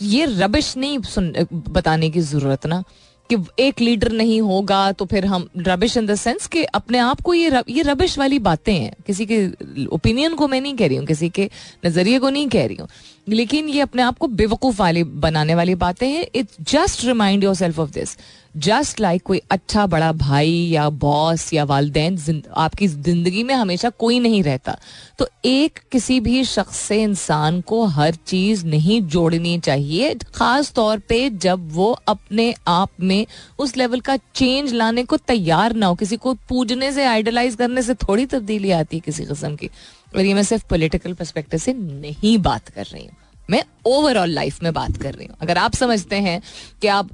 [0.00, 2.82] ये रबिश नहीं सुन बताने की ज़रूरत ना
[3.30, 7.20] कि एक लीडर नहीं होगा तो फिर हम रबिश इन द सेंस कि अपने आप
[7.20, 10.86] को ये रब, ये रबिश वाली बातें हैं। किसी के ओपिनियन को मैं नहीं कह
[10.86, 11.48] रही हूँ किसी के
[11.86, 12.88] नज़रिए को नहीं कह रही हूँ।
[13.26, 17.78] लेकिन ये अपने आप को बेवकूफ़ वाली बनाने वाली बातें हैं। It's just remind yourself
[17.78, 18.16] of this
[18.56, 24.18] just like कोई अच्छा बड़ा भाई या बॉस या वालदेन आपकी ज़िंदगी में हमेशा कोई
[24.20, 24.76] नहीं रहता।
[25.18, 30.98] तो एक किसी भी शख्स से इंसान को हर चीज़ नहीं जोड़नी चाहिए, खास तौर
[30.98, 33.26] पे जब वो अपने आप में
[33.58, 37.82] उस लेवल का चेंज लाने को तैयार ना हो। किसी को पूजने से आइडलाइज करने
[37.82, 39.70] से थोड़ी तब्दीली आती है किसी किस्म की।
[40.16, 43.16] और ये मैं सिर्फ़ पॉलिटिकल परस्पेक्टिव से नहीं बात कर रही हूँ।
[43.50, 46.40] मैं ओवरऑल लाइफ में बात कर रही हूँ। अगर आप समझते हैं
[46.82, 47.10] कि आप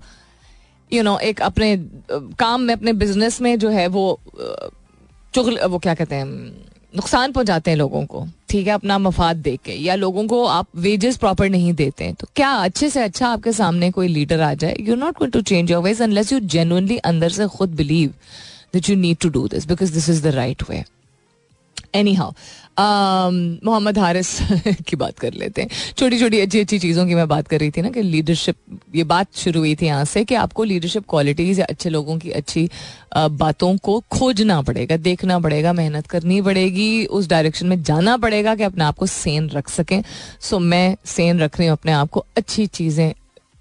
[0.92, 1.76] यू you नो know, एक अपने
[2.38, 4.20] काम में अपने बिज़नेस में जो है वो
[5.34, 6.24] चुगल वो क्या कहते हैं
[6.94, 10.66] नुकसान पहुंचाते हैं लोगों को ठीक है अपना मफाद देख के या लोगों को आप
[10.76, 14.52] वेजेस प्रॉपर नहीं देते हैं तो क्या अच्छे से अच्छा आपके सामने कोई लीडर आ
[14.54, 14.76] जाए?
[14.80, 18.14] You not going to change your ways unless you genuinely अंदर से खुद believe
[18.74, 20.84] that you need to do this because this is the right way
[22.14, 22.32] anyhow
[22.78, 24.38] Mohammad Haris
[24.88, 27.70] की बात कर लेते हैं। छोटी छोटी अच्छी अच्छी चीज़ों की मैं बात कर रही
[27.70, 28.56] थी ना कि लीडरशिप
[28.94, 32.30] ये बात शुरू हुई थी यहाँ से कि आपको लीडरशिप क्वालिटीज़ या अच्छे लोगों की
[32.32, 32.68] अच्छी
[33.16, 38.62] बातों को खोजना पड़ेगा, देखना पड़ेगा, मेहनत करनी पड़ेगी, उस डायरेक्शन में जाना पड़ेगा कि
[38.62, 40.02] अपने आप को सेन रख सकें।
[40.40, 43.12] सो मैं सेन रख रही हूँ, अपने आप को अच्छी चीज़ें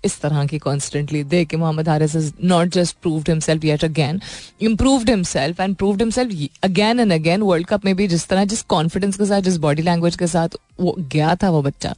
[0.06, 4.20] इस तरह की कॉन्स्टेंटली दे कि Mohammad Haris is not just proved himself yet again
[4.62, 8.62] improved himself and proved himself again and again World Cup में भी जिस तरह, जिस
[8.64, 11.96] कॉन्फिडेंस के साथ, जिस बॉडी लैंग्वेज के साथ वो गया था वो बच्चा,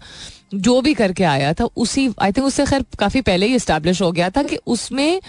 [0.56, 4.12] जो भी करके आया था, उसी आई थिंक उससे खैर काफ़ी पहले ही इस्टेब्लिश हो
[4.12, 5.22] गया था कि उसमें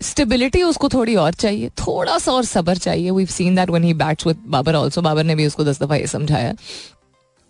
[0.00, 3.94] स्टेबिलिटी उसको थोड़ी और चाहिए, थोड़ा सा और सबर चाहिए। We seen that when he
[3.94, 6.52] bats with Babar also Babar ने भी उसको दस दफ़ा ये समझाया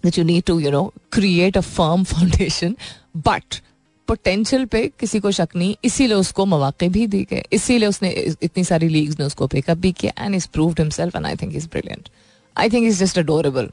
[0.05, 0.83] that you need to you know
[1.13, 2.77] create a firm foundation
[3.17, 3.61] but
[4.09, 8.11] potential पे किसी को शक नहीं, इसीलिए उसको मौके भी दी गए, इसीलिए उसने
[8.43, 11.55] इतनी सारी लीग्स ने उसको पिकअप भी किया and is proved himself and I think
[11.57, 12.09] is brilliant
[12.57, 13.69] I think is just adorable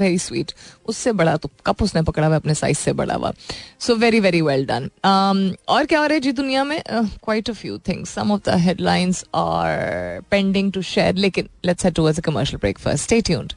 [0.00, 0.52] very sweet
[0.86, 3.32] उससे बड़ा तो कप उसने पकड़ा हुआ, अपने साइज़ से बड़ा हुआ।
[3.80, 4.88] So very very well done
[5.68, 6.80] और क्या हो रहा है जी दुनिया में?
[6.88, 11.94] Quite a few things some of the headlines are pending to share लेकिन let's head
[11.94, 13.52] towards a commercial break first stay tuned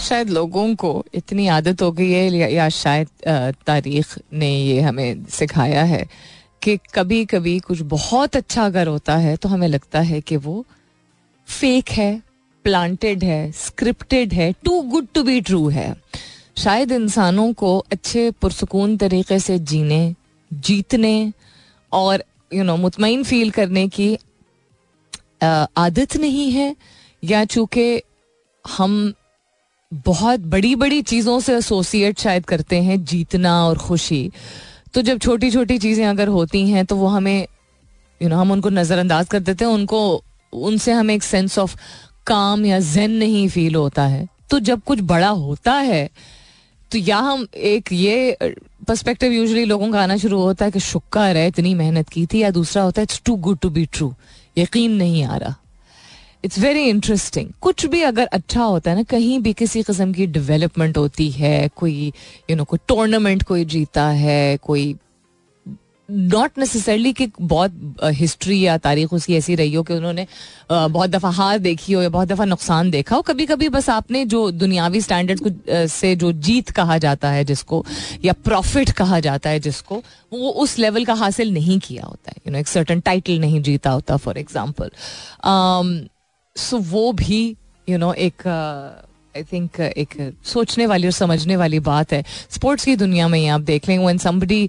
[0.00, 3.08] शायद लोगों को इतनी आदत हो गई है या शायद
[3.66, 6.06] तारीख ने ये हमें सिखाया है
[6.62, 10.64] कि कभी कभी कुछ बहुत अच्छा अगर होता है तो हमें लगता है कि वो
[11.48, 12.10] फेक है
[12.64, 15.94] प्लांटेड है स्क्रिप्टेड है too good to be true है।
[16.58, 20.14] शायद इंसानों को अच्छे पुरसकून तरीके से जीने,
[20.52, 21.32] जीतने
[21.92, 24.14] और यू नो मुतमिन फील करने की
[25.42, 26.74] आदत नहीं है,
[27.22, 28.02] या चूँकि
[28.64, 29.12] हम
[29.92, 34.30] बहुत बड़ी बड़ी चीज़ों से एसोसिएट शायद करते हैं जीतना और खुशी।
[34.94, 37.46] तो जब छोटी छोटी चीज़ें अगर होती हैं तो वो हमें यू
[38.20, 40.00] you नो know, हम उनको नज़रअंदाज कर देते हैं उनको
[40.52, 41.76] उनसे हमें एक सेंस ऑफ़
[42.26, 46.08] काम या जेन नहीं फील होता है। तो जब कुछ बड़ा होता है
[46.90, 48.36] तो या हम एक ये
[48.88, 52.38] पर्सपेक्टिव यूजुअली लोगों का आना शुरू होता है कि शुक्र है इतनी मेहनत की थी
[52.38, 54.14] या दूसरा होता है it's too good to be true
[54.58, 55.54] यकीन नहीं आ रहा।
[56.44, 60.26] इट्स वेरी इंटरेस्टिंग कुछ भी अगर अच्छा होता है ना, कहीं भी किसी किस्म की
[60.28, 62.12] डेवलपमेंट होती है, कोई
[62.50, 64.94] यू नो कोई टूर्नामेंट कोई जीता है, कोई
[66.08, 67.72] नॉट नेसेसरली कि बहुत
[68.14, 70.26] हिस्ट्री या तारीख उसकी ऐसी रही हो कि उन्होंने
[70.70, 74.24] बहुत दफ़ा हार देखी हो या बहुत दफ़ा नुकसान देखा हो कभी कभी बस आपने
[74.24, 77.84] जो दुनियावी स्टैंडर्ड को से जो जीत कहा जाता है जिसको,
[78.24, 82.36] या प्रॉफिट कहा जाता है जिसको, वो उस लेवल का हासिल नहीं किया होता है.
[82.46, 84.90] यू नो एक सर्टन टाइटल नहीं जीता होता फॉर एग्ज़ाम्पल
[86.58, 87.56] सो वो भी
[87.88, 88.46] यू नो एक
[89.36, 93.46] आई थिंक एक सोचने वाली और समझने वाली बात है। स्पोर्ट्स की दुनिया में ही
[93.46, 94.68] आप देख लें वन समबडी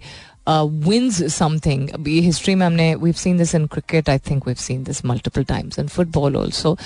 [0.49, 4.83] विन्स समथिंग ये हिस्ट्री में हमने we seen this in cricket I think we seen
[4.83, 6.77] this multiple times in football also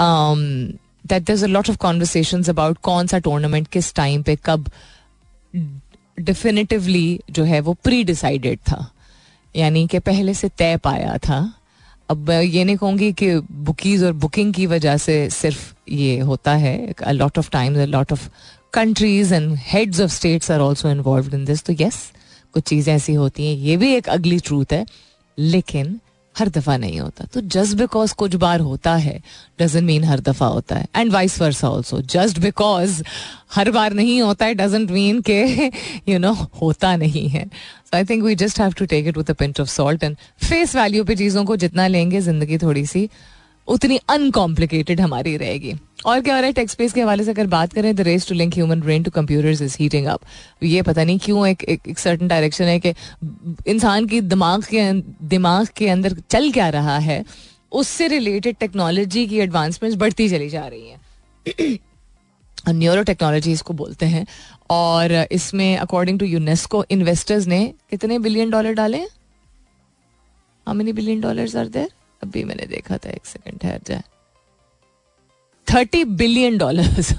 [0.00, 4.70] that there a lot of conversation about कौन सा टूर्नामेंट किस टाइम पे कब
[6.20, 8.90] डिफिनेटिवली जो है वो प्री डिसाइडेड था।
[9.56, 11.40] यानी कि पहले से तय पाया था।
[12.10, 16.94] अब ये नहीं कहूँगी कि बुकीज और बुकिंग की वजह से सिर्फ़ ये होता है।
[17.12, 18.28] Lot of times lot of
[18.72, 22.00] countries and heads of states are also involve in this तो यस
[22.54, 24.84] कुछ चीज़ें ऐसी होती हैं। ये भी एक अगली ट्रूथ है,
[25.38, 25.98] लेकिन
[26.34, 29.20] हर दफ़ा नहीं होता। तो जस्ट बिकॉज़ कुछ बार होता है
[29.60, 33.02] डजेंट मीन हर दफ़ा होता है। And vice versa also just because
[33.54, 35.42] हर बार नहीं होता है डजेंट मीन के
[36.08, 39.30] यू नो होता नहीं है। So I think we just have to take it with
[39.30, 43.08] a pinch of salt and face value पे चीज़ों को जितना लेंगे, ज़िंदगी थोड़ी सी
[43.68, 45.74] उतनी अनकॉम्प्लिकेटेड हमारी रहेगी।
[46.06, 48.28] और क्या हो रहा है टेक्स स्पेस के हवाले से अगर बात करें the race
[48.28, 50.20] to link human brain to computers is heating up
[50.62, 52.94] ये पता नहीं क्यों एक एक, एक सर्टन डायरेक्शन है कि
[53.66, 54.92] इंसान की दिमाग के
[55.28, 57.24] दिमाग के अंदर चल क्या रहा है
[57.72, 61.78] उससे रिलेटेड टेक्नोलॉजी की एडवांसमेंट्स बढ़ती चली जा रही हैं।
[62.68, 64.26] न्यूरो टेक्नोलॉजी इसको बोलते हैं।
[64.70, 71.56] और इसमें अकॉर्डिंग टू यूनेस्को इन्वेस्टर्स ने कितने बिलियन डॉलर डाले how many billion dollars
[71.56, 71.90] are there
[72.22, 74.02] अभी मैंने देखा था एक सेकंड ठहर जाए
[75.72, 77.14] थर्टी बिलियन डॉलर्स।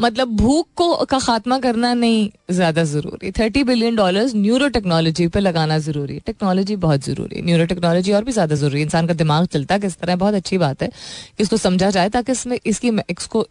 [0.00, 5.40] मतलब भूख को का खात्मा करना नहीं ज़्यादा ज़रूरी। Thirty billion dollars neurotechnology पर
[5.40, 9.06] लगाना ज़रूरी। है टेक्नोलॉजी बहुत ज़रूरी। है न्यूरो टेक्नोलॉजी और भी ज़्यादा ज़रूरी। है इंसान
[9.06, 12.58] का दिमाग चलता किस तरह, बहुत अच्छी बात है कि इसको समझा जाए ताकि इसमें
[12.66, 13.46] इसकी इसको,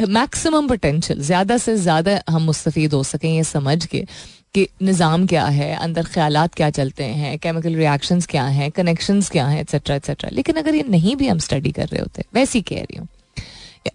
[0.00, 4.06] मैक्सिमम पोटेंशियल, ज़्यादा से ज़्यादा हम मुस्तफ़ हो सकें ये समझ के।
[4.54, 9.46] कि निज़ाम क्या है, अंदर ख्याल क्या चलते हैं केमिकल रिएक्शंस क्या हैं कनेक्शंस क्या
[9.46, 12.82] हैं एक्सेट्रा एक्सेट्रा लेकिन अगर ये नहीं भी हम स्टडी कर रहे होते, वैसी कह
[12.82, 13.08] रही हूँ।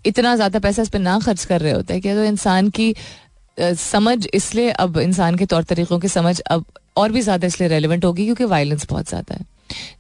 [0.06, 2.94] इतना ज़्यादा पैसा इस पर ना खर्च कर रहे होते कि तो इंसान की
[3.58, 6.66] समझ इसलिए अब इंसान के तौर तरीक़ों की समझ अब
[6.98, 9.46] और भी ज़्यादा इसलिए रेलिवेंट होगी क्योंकि वायलेंस बहुत ज़्यादा है।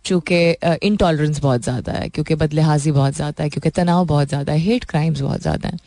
[0.06, 0.38] चूँकि
[0.84, 4.84] इंटॉलरेंस बहुत ज़्यादा है, क्योंकि बदलिहाजी बहुत ज़्यादा है, क्योंकि तनाव बहुत ज़्यादा है हेट
[4.86, 5.78] क्राइम्स बहुत ज़्यादा है।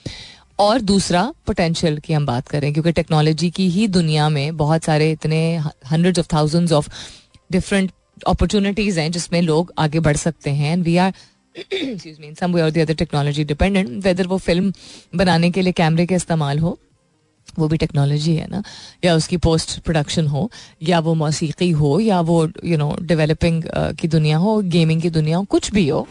[0.60, 5.10] और दूसरा पोटेंशियल की हम बात करें, क्योंकि टेक्नोलॉजी की ही दुनिया में बहुत सारे
[5.12, 5.40] इतने
[5.90, 6.88] hundred of thousands of
[7.52, 7.90] different
[8.28, 11.12] opportunities हैं जिसमें लोग आगे बढ़ सकते हैं। And we are
[12.40, 14.72] some way और the other technology dependent whether वो फ़िल्म
[15.16, 16.78] बनाने के लिए कैमरे के इस्तेमाल हो,
[17.58, 18.62] वो भी टेक्नोलॉजी है ना,
[19.04, 20.50] या उसकी पोस्ट प्रोडक्शन हो,
[20.82, 23.62] या वो मौसीकी हो, या वो यू नो डेवलपिंग
[24.00, 26.06] की दुनिया हो गेमिंग की दुनिया हो, कुछ भी हो।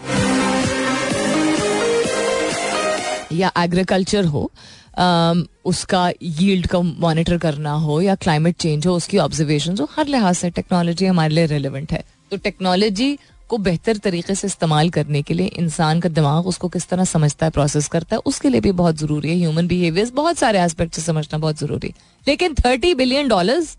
[3.31, 4.51] या एग्रीकल्चर हो
[4.99, 10.07] Um, उसका यील्ड का मॉनिटर करना हो या क्लाइमेट चेंज हो उसकी ऑब्जर्वेशन हो हर
[10.07, 13.17] लिहाज से टेक्नोलॉजी हमारे लिए रेलिवेंट है। तो टेक्नोलॉजी
[13.49, 17.45] को बेहतर तरीके से इस्तेमाल करने के लिए इंसान का दिमाग उसको किस तरह समझता
[17.45, 20.95] है प्रोसेस करता है उसके लिए भी बहुत ज़रूरी है। ह्यूमन बिहेवियर बहुत सारे एस्पेक्ट
[20.95, 21.93] से समझना बहुत ज़रूरी है।
[22.27, 23.75] लेकिन थर्टी बिलियन डॉलर्स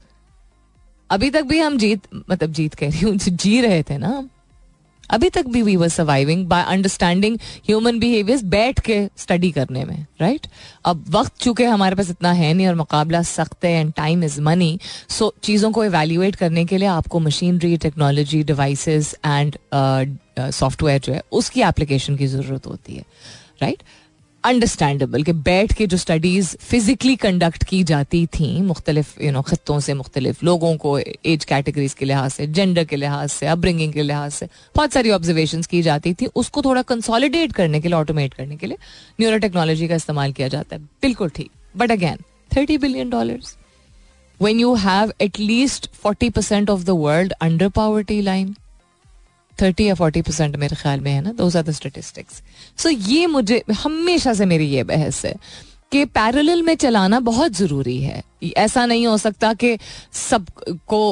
[1.11, 4.29] अभी तक भी हम जीत मतलब जीत कह रही हूँ जी रहे थे ना
[5.11, 10.07] अभी तक भी we were surviving by understanding human behaviours बैठ के स्टडी करने में
[10.21, 10.53] राइट right?
[10.85, 14.41] अब वक्त चूँकि हमारे पास इतना है नहीं और मुकाबला सख्त है and time is
[14.41, 19.57] money so चीज़ों को एवेल्यूएट करने के लिए आपको machinery technology devices and
[20.39, 23.05] software जो है, उसकी एप्लीकेशन की ज़रूरत होती है
[23.63, 24.00] राइट right?
[24.45, 29.79] अंडरस्टैंडेबल कि बैठ के जो स्टडीज़ फिजिकली कंडक्ट की जाती थी, मुख्तलिफ़ यू नो खत्ों
[29.81, 34.03] से मुख्तलिफ़, लोगों को एज कैटेगरीज के लिहाज से जेंडर के लिहाज से अपब्रिंगिंग के
[34.03, 38.35] लिहाज से, बहुत सारी ऑब्जर्वेशन की जाती थी, उसको थोड़ा कंसोलिडेट करने के लिए ऑटोमेट
[38.35, 38.79] करने के लिए
[39.21, 42.19] न्यूरो टेक्नोलॉजी का इस्तेमाल किया जाता है। बिल्कुल ठीक। But again
[42.51, 43.41] thirty billion dollar
[44.41, 48.55] when you have at least forty percent of the world under poverty line
[49.63, 51.33] thirty या फोर्टी परसेंट मेरे ख्याल में है ना?
[51.33, 52.43] दो ज़्यादा स्टेटिस्टिक्स
[52.79, 55.35] सो ये मुझे, हमेशा से मेरी ये बहस है
[55.93, 59.77] कि पैरल में चलाना बहुत ज़रूरी है। ऐसा नहीं हो सकता कि
[60.13, 61.03] सबको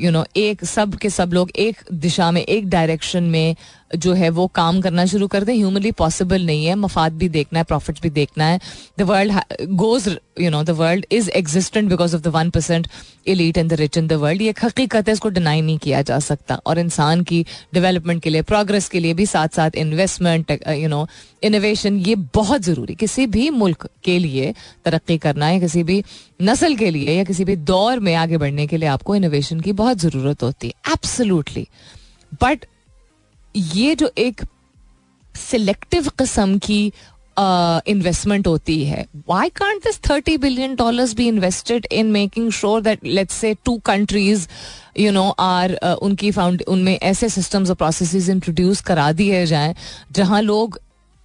[0.00, 3.56] यू नो एक, सब के सब लोग एक दिशा में, एक डायरेक्शन में
[3.96, 7.58] जो है वो काम करना शुरू कर दें। ह्यूमनली पॉसिबल नहीं है। मफाद भी देखना
[7.58, 8.60] है प्रॉफिट भी देखना है।
[8.98, 10.08] The world goes
[10.40, 12.88] you know the world is existent because of the one percent
[13.28, 16.18] elite and the rich in the world ये हकीकत है, इसको डिनाई नहीं किया जा
[16.20, 20.88] सकता। और इंसान की डेवलपमेंट के लिए प्रोग्रेस के लिए भी साथ साथ इन्वेस्टमेंट यू
[20.88, 21.06] नो
[21.44, 26.02] इनोवेशन ये बहुत ज़रूरी। किसी भी मुल्क के लिए तरक्की करना है किसी भी
[26.40, 29.72] नस्ल के लिए या किसी भी दौर में आगे बढ़ने के लिए आपको इनोवेशन की
[29.72, 31.66] बहुत ज़रूरत होती है। एब्सोल्युटली
[32.42, 32.66] बट
[33.56, 34.42] ये जो एक
[35.34, 36.92] सिलेक्टिव किस्म की
[37.38, 42.80] इन्वेस्टमेंट uh, होती है why can't this thirty billion dollars be invested in making sure
[42.82, 44.46] that let's say two countries
[45.00, 49.74] you know are उनकी फाउंड उनमें ऐसे सिस्टम्स और प्रोसेस इंट्रोड्यूस करा दिए जाएँ
[50.12, 50.78] जहाँ लोग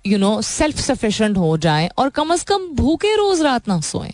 [0.05, 4.13] यू नो सेल्फ सफिशेंट हो जाएँ और कम अज कम भूखे रोज रात ना सोएँ।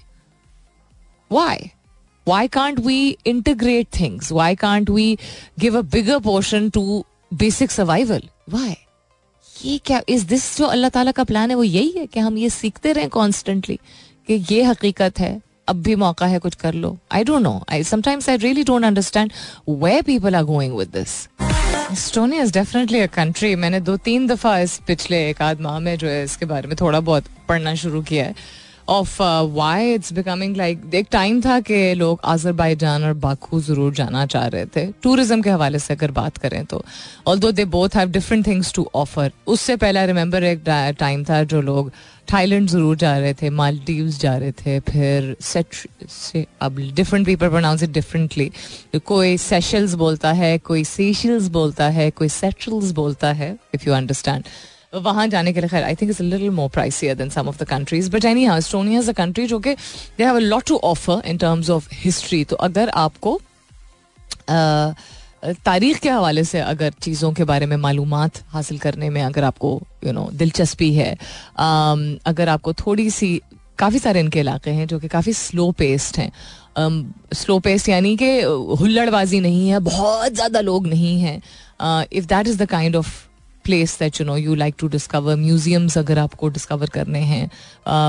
[1.32, 1.72] Why
[2.28, 4.30] why can't we integrate things?
[4.38, 5.04] Why can't we
[5.58, 6.82] give a bigger portion to
[7.44, 8.26] basic survival?
[8.56, 8.76] Why?
[9.56, 12.38] ये क्या इज़ दिस जो अल्लाह ताला का प्लान है, वो यही है कि हम
[12.38, 13.80] ये सीखते रहें कॉन्स्टेंटली
[14.28, 17.84] कि ये हकीकत है, अब भी मौका है कुछ कर लो। I don't know I
[17.84, 19.32] sometimes I really don't understand
[19.70, 21.18] way people are going with this
[21.92, 25.98] Estonia is definitely a country मैंने दो तीन दफ़ा इस पिछले एक आध माह में
[25.98, 28.36] जो है, इसके बारे में थोड़ा बहुत पढ़ना शुरू किया है।
[28.89, 29.21] Of
[29.54, 34.45] why it's becoming like एक टाइम था कि लोग आजरबाईजान और बाकू ज़रूर जाना चाह
[34.47, 36.84] रहे थे। टूरिज़्म के हवाले से अगर बात करें तो।
[37.39, 40.63] Although they both have different things to offer उससे पहले रिमेंबर एक
[41.00, 41.91] टाइम था जो लोग
[42.34, 45.76] थाईलैंड ज़रूर जा रहे थे मालदीव जा रहे थे, फिर सेट
[46.10, 48.52] से अब different people pronounce it differently
[49.06, 54.43] कोई सेशल्स बोलता है, कोई सेशल्स बोलता है, कोई सेटल्स बोलता है इफ़ यू अंडरस्टैंड
[54.93, 57.67] वहाँ जाने के लिए, खैर I think it's little more pricier than some of the
[57.69, 59.73] countries but anyhow Estonia is a country जो कि
[60.17, 63.39] they have a lot to offer in terms of history तो अगर आपको
[65.65, 69.80] तारीख के हवाले से अगर चीज़ों के बारे में मालूम हासिल करने में अगर आपको
[70.06, 71.12] यू नो दिलचस्पी है
[72.28, 73.39] अगर आपको थोड़ी सी
[73.80, 76.32] काफ़ी सारे इनके इलाके हैं जो कि काफ़ी स्लो पेस्ड हैं।
[77.34, 78.30] स्लो पेस्ट यानी कि
[78.80, 83.27] हुल्लड़बाजी नहीं है, बहुत ज़्यादा लोग नहीं हैं। If that is the kind of
[83.67, 87.49] place that you know you like to discover museums अगर आपको डिस्कवर करने हैं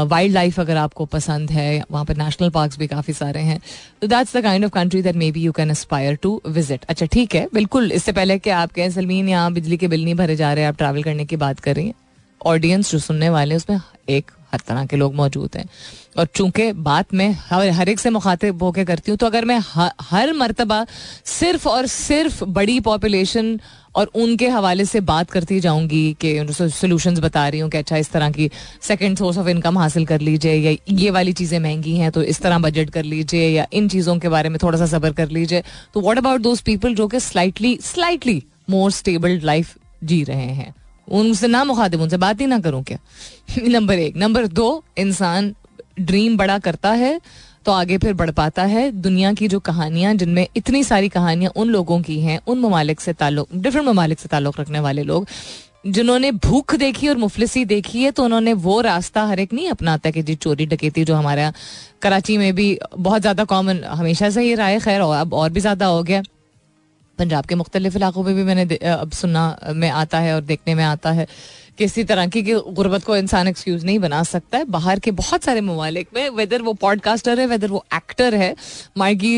[0.08, 3.60] वाइल्ड लाइफ अगर आपको पसंद है वहाँ पर नेशनल पार्क भी काफ़ी सारे हैं।
[4.00, 7.34] तो that's the kind of country that maybe you can aspire to visit अच्छा ठीक
[7.34, 10.52] है बिल्कुल इससे पहले कि आप कहें सलमीन यहाँ बिजली के बिल नहीं भरे जा
[10.52, 11.94] रहे आप ट्रैवल करने की बात कर रही हैं।
[12.40, 15.64] ऑडियंस जो सुनने वाले हैं उसमें एक हर तरह के लोग मौजूद हैं।
[16.18, 19.58] और चूँकि बात मैं हर, हर एक से मुखातिब होकर करती हूँ तो अगर मैं
[20.10, 20.84] हर मरतबा
[21.28, 23.58] सिर्फ़ और सिर्फ़ बड़ी पॉपुलेशन
[23.98, 28.10] और उनके हवाले से बात करती जाऊँगी कि सोल्यूशन बता रही हूँ कि अच्छा इस
[28.10, 28.50] तरह की
[28.82, 32.40] सेकेंड सोर्स ऑफ़ इनकम हासिल कर लीजिए, या ये वाली चीज़ें महँगी हैं तो इस
[32.40, 35.62] तरह बजट कर लीजिए, या इन चीज़ों के बारे में थोड़ा सा सबर कर लीजिए।
[35.94, 40.74] तो वॉट अबाउट दोज पीपल जो कि slightly slightly more stable life जी रहे हैं?
[41.08, 42.98] उनसे ना मुखातिब, उनसे बात ही ना करूँ क्या?
[43.68, 44.16] नंबर एक.
[44.16, 45.54] नंबर दो, इंसान
[46.00, 47.20] ड्रीम बड़ा करता है
[47.68, 51.68] तो आगे फिर बढ़ पाता है। दुनिया की जो कहानियाँ, जिनमें इतनी सारी कहानियाँ उन
[51.68, 55.26] लोगों की हैं, उन ममालिक से ताल्लुक डिफरेंट ममालिक से ताल्लुक रखने वाले लोग,
[55.86, 60.10] जिन्होंने भूख देखी और मुफलिसी देखी है तो उन्होंने वो रास्ता हर एक नहीं अपनाता
[60.10, 61.52] कि जी चोरी डकेती जो हमारा
[62.02, 65.86] कराची में भी बहुत ज़्यादा कॉमन हमेशा से ये राय खैर अब और भी ज़्यादा
[65.86, 66.22] हो गया।
[67.18, 70.84] पंजाब के मुख्तलिफ़ इलाकों में भी मैंने अब सुनना में आता है और देखने में
[70.84, 71.26] आता है
[71.78, 75.44] किसी तरह की कि गुर्बत को इंसान एक्सक्यूज नहीं बना सकता है। बाहर के बहुत
[75.44, 78.54] सारे ममालिक में वेदर वो पॉडकास्टर है वेदर वो एक्टर है
[78.96, 79.36] मार्गी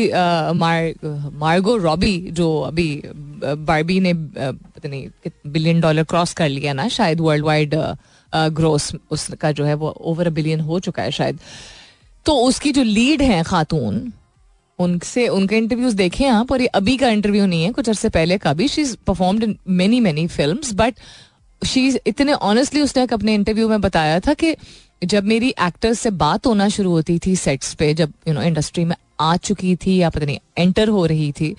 [0.55, 0.93] मार,
[1.33, 3.01] मार्गो रॉबी जो अभी
[3.45, 5.07] बारबी ने पता नहीं
[5.47, 7.75] बिलियन डॉलर क्रॉस कर लिया ना शायद वर्ल्ड वाइड
[8.33, 11.39] ग्रोस उसका जो है वो ओवर अ बिलियन हो चुका है शायद।
[12.25, 14.11] तो उसकी जो लीड है खातून
[14.81, 18.37] उनसे, उनके इंटरव्यूज़ देखे आप और ये अभी का इंटरव्यू नहीं है, कुछ अर्से पहले
[18.37, 20.95] का भी। She is performed in many many film but
[21.61, 24.55] she इतने ऑनेस्टली उसने एक अपने इंटरव्यू में बताया था कि
[25.03, 28.85] जब मेरी एक्टर्स से बात होना शुरू होती थी सेट्स पे, जब यू नो इंडस्ट्री
[28.85, 31.55] में आ चुकी थी या पता नहीं एंटर हो रही थी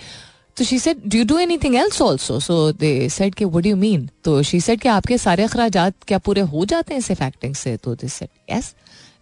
[0.56, 4.08] तो she said do do anything else also so they said के वुड यू मीन
[4.24, 5.76] तो शी सेड कि, आपके सारे अखराज
[6.08, 7.76] क्या पूरे हो जाते हैं सिर्फ़ एक्टिंग से?
[7.76, 8.74] तो this said yes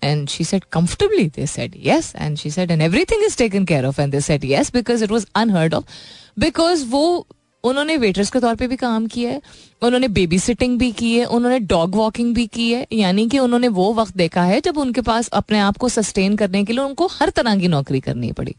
[0.03, 1.29] And she said, comfortably?
[1.29, 2.15] They said, yes.
[2.15, 3.99] And she said, and everything is taken care of.
[3.99, 5.85] And they said, yes, because it was unheard of.
[6.37, 7.27] Because वो
[7.65, 9.41] उन्होंने वेटर्स के तौर पे भी काम किया है
[9.83, 13.69] उन्होंने बेबी सिटिंग भी की है उन्होंने डॉग वॉकिंग भी की है यानी कि उन्होंने
[13.79, 17.07] वो वक्त देखा है जब उनके पास अपने आप को सस्टेन करने के लिए उनको
[17.19, 18.55] हर तरह की नौकरी करनी पड़ी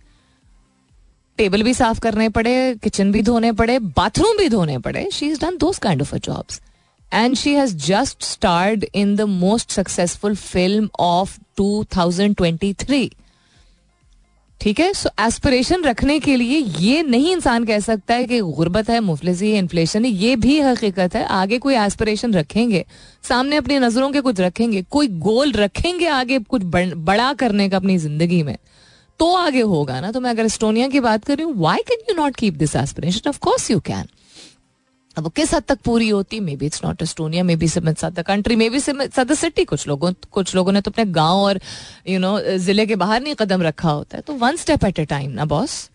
[1.37, 5.39] टेबल भी साफ़ करने पड़े किचन भी धोने पड़े बाथरूम भी धोने पड़े she is
[5.41, 6.61] done those kind of a jobs
[7.11, 13.09] and she has just starred in the most successful film of 2023
[14.61, 14.91] ठीक है?
[14.93, 19.51] सो एस्पिरेशन रखने के लिए ये नहीं इंसान कह सकता है कि गुर्बत है, मुफलसी
[19.51, 22.85] है इन्फ्लेशन है, ये भी हकीकत है। आगे कोई एस्पिरेशन रखेंगे,
[23.23, 27.97] सामने अपनी नज़रों के कुछ रखेंगे, कोई गोल रखेंगे आगे कुछ बड़ा करने का अपनी
[27.97, 28.57] ज़िंदगी में
[29.19, 32.05] तो आगे होगा ना। तो मैं अगर एस्टोनिया की बात कर रही हूँ why can
[32.09, 34.07] you not keep this aspiration of course you can
[35.17, 36.39] अब वो किस हद तक पूरी होती?
[36.55, 40.81] Maybe it's not Estonia maybe the country maybe the city कुछ लोगों कुछ लोगों ने
[40.81, 41.59] तो अपने गाँव और
[42.07, 44.85] यू you नो know, ज़िले के बाहर नहीं कदम रखा होता है। तो one step
[44.85, 45.89] at a time ना बॉस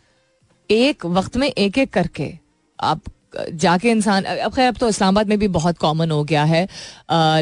[0.70, 2.32] एक वक्त में एक एक करके
[2.78, 3.02] आप
[3.34, 6.66] जाके इंसान, अब खैर, अब तो इस्लामाबाद में भी बहुत कॉमन हो गया है।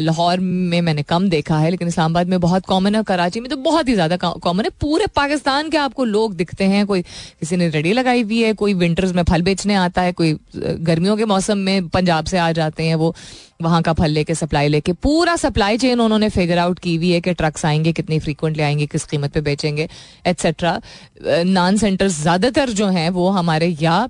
[0.01, 3.57] लाहौर में मैंने कम देखा है, लेकिन इस्लामाबाद में बहुत कॉमन है कराची में तो
[3.57, 7.69] बहुत ही ज़्यादा कॉमन है। पूरे पाकिस्तान के आपको लोग दिखते हैं, कोई किसी ने
[7.69, 11.57] रेडी लगाई हुई है, कोई विंटर्स में फल बेचने आता है, कोई गर्मियों के मौसम
[11.57, 13.13] में पंजाब से आ जाते हैं, वो
[13.61, 17.21] वहाँ का फल लेके सप्लाई लेके, पूरा सप्लाई चेन उन्होंने फिगर आउट की हुई है
[17.21, 19.87] कि ट्रक्स आएँगे, कितनी फ्रीक्वेंटली आएँगे, किस कीमत पे बेचेंगे
[20.25, 20.79] एट्सेट्रा
[21.23, 24.07] नान सेंटर्स ज़्यादातर जो हैं, वो हमारे या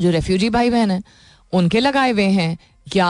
[0.00, 1.02] जो रेफ्यूजी भाई बहन हैं,
[1.52, 3.06] उनके लगाए हुए हैं या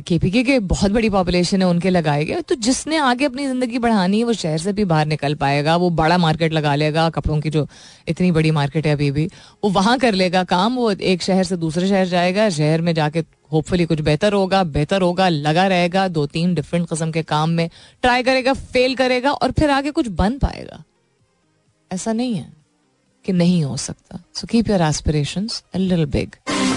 [0.00, 3.78] के पी के बहुत बड़ी पॉपुलेशन है, उनके लगाए गए तो जिसने आगे अपनी ज़िंदगी
[3.78, 7.40] बढ़ानी है, वो शहर से भी बाहर निकल पाएगा, वो बड़ा मार्केट लगा लेगा, कपड़ों
[7.40, 7.66] की जो
[8.08, 9.26] इतनी बड़ी मार्केट है अभी भी,
[9.64, 13.24] वो वहाँ कर लेगा काम, वो एक शहर से दूसरे शहर जाएगा, शहर में जाके
[13.52, 17.68] होपफुली कुछ बेहतर होगा बेहतर होगा, लगा रहेगा दो तीन डिफरेंट किस्म के काम में
[18.02, 20.82] ट्राई करेगा फेल करेगा और फिर आगे कुछ बन पाएगा।
[21.90, 22.52] ऐसा नहीं है।
[23.26, 25.48] कि नहीं हो सकता। So keep your aspiration
[26.06, 26.36] big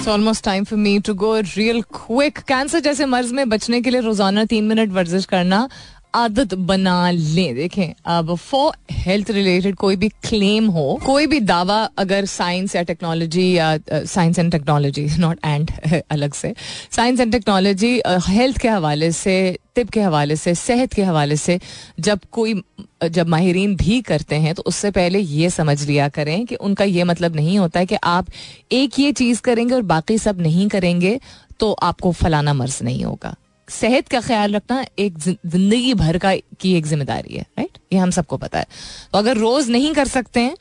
[0.10, 4.02] almost time for me to go real quick cancer जैसे मर्ज में बचने के लिए
[4.02, 5.68] रोज़ाना तीन मिनट वर्जिश करना
[6.16, 11.78] आदत बना लें। देखें, अब फॉर हेल्थ रिलेटेड कोई भी क्लेम हो, कोई भी दावा
[11.97, 15.72] अगर साइंस या टेक्नोलॉजी या science and technology not and
[16.12, 16.54] अलग से।
[16.91, 19.36] साइंस एंड टेक्नोलॉजी हेल्थ के हवाले से
[19.80, 21.59] तिब के हवाले से, सेहत के हवाले से
[22.01, 22.61] जब कोई,
[23.05, 27.03] जब माहरीन भी करते हैं तो उससे पहले ये समझ लिया करें कि उनका ये
[27.05, 28.27] मतलब नहीं होता है कि आप
[28.71, 31.19] एक ये चीज़ करेंगे और बाकी सब नहीं करेंगे
[31.59, 33.36] तो आपको फलाना मर्ज नहीं होगा।
[33.67, 37.77] सेहत का ख्याल रखना एक ज़िंदगी भर का की एक ज़िम्मेदारी है, राइट?
[37.93, 38.65] ये हम सबको पता है।
[39.13, 40.55] तो अगर रोज नहीं कर सकते हैं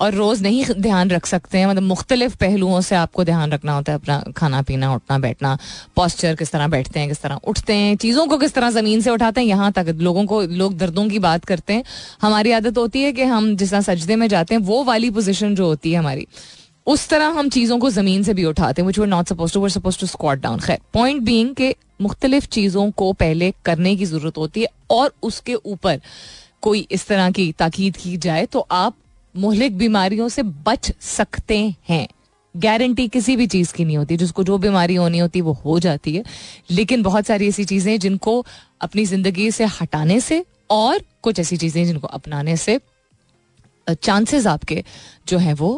[0.00, 3.92] और रोज नहीं ध्यान रख सकते हैं। मतलब मुख्तलिफ़ पहलुओं से आपको ध्यान रखना होता
[3.92, 5.56] है, अपना खाना पीना, उठना, बैठना
[5.96, 9.10] पॉस्चर किस तरह बैठते हैं, किस तरह उठते हैं, चीज़ों को किस तरह ज़मीन से
[9.10, 11.84] उठाते हैं, यहाँ तक लोगों को, लोग दर्दों की बात करते हैं।
[12.22, 15.54] हमारी आदत होती है कि हम जिस तरह सजदे में जाते हैं, वो वाली पोजिशन
[15.54, 16.26] जो होती है हमारी,
[16.86, 20.06] उस तरह हम चीज़ों को ज़मीन से भी उठाते हैं not suppose to suppose to
[20.06, 24.68] squat down खैर पॉइंट बींग के मुख्तलिफ़ चीज़ों को पहले करने की ज़रूरत होती है
[24.90, 26.00] और उसके ऊपर
[26.62, 28.94] कोई इस तरह की ताकीद की जाए तो आप
[29.36, 32.08] मोहलिक बीमारियों से बच सकते हैं।
[32.56, 36.16] गारंटी किसी भी चीज़ की नहीं होती। जिसको जो बीमारी होनी होती, वो हो जाती
[36.16, 36.24] है।
[36.70, 38.46] लेकिन बहुत सारी ऐसी चीज़ें जिनको
[38.80, 42.80] अपनी ज़िंदगी से हटाने से और कुछ ऐसी चीज़ें जिनको अपनाने से
[43.88, 44.82] चांसेस आपके
[45.28, 45.70] जो है वो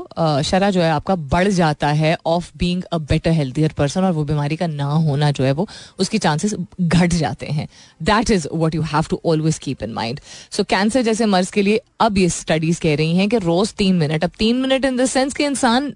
[0.45, 4.25] शरा जो है आपका बढ़ जाता है of being a better healthier person और वो
[4.25, 7.69] बीमारी का ना होना जो है वो, उसकी चांसेस घट जाते हैं।
[8.03, 11.63] That is what you have to always keep in mind so cancer जैसे मर्ज के
[11.63, 14.97] लिए अब ये स्टडीज़ कह रही हैं कि रोज तीन मिनट अब तीन मिनट इन
[14.97, 15.95] द सेंस कि इंसान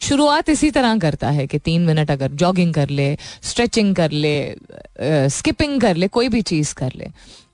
[0.00, 4.34] शुरुआत इसी तरह करता है कि तीन मिनट अगर जॉगिंग कर ले स्ट्रेचिंग कर ले
[5.30, 7.08] स्किपिंग कर ले, कोई भी चीज़ कर ले।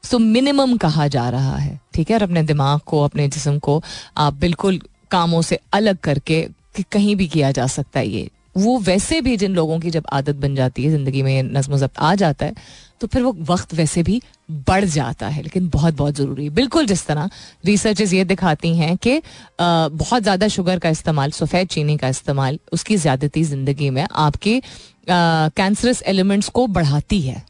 [0.05, 2.17] सो मिनिमम कहा जा रहा है, ठीक है?
[2.17, 3.83] और अपने दिमाग को, अपने जिसम को
[4.19, 4.81] आप बिल्कुल
[5.11, 6.43] कामों से अलग करके
[6.77, 10.07] कि कहीं भी किया जा सकता है ये। वो वैसे भी जिन लोगों की जब
[10.13, 12.55] आदत बन जाती है, ज़िंदगी में नज्म जब्त आ जाता है
[13.01, 14.21] तो फिर वो वक्त वैसे भी
[14.51, 17.29] बढ़ जाता है, लेकिन बहुत बहुत ज़रूरी है। बिल्कुल जिस तरह
[17.65, 19.21] रिसर्चेज ये दिखाती हैं कि
[19.61, 24.61] बहुत ज़्यादा शुगर का इस्तेमाल, सफ़ेद चीनी का इस्तेमाल, उसकी ज़्यादती ज़िंदगी में आपके
[25.09, 27.43] कैंसरस एलिमेंट्स को बढ़ाती है।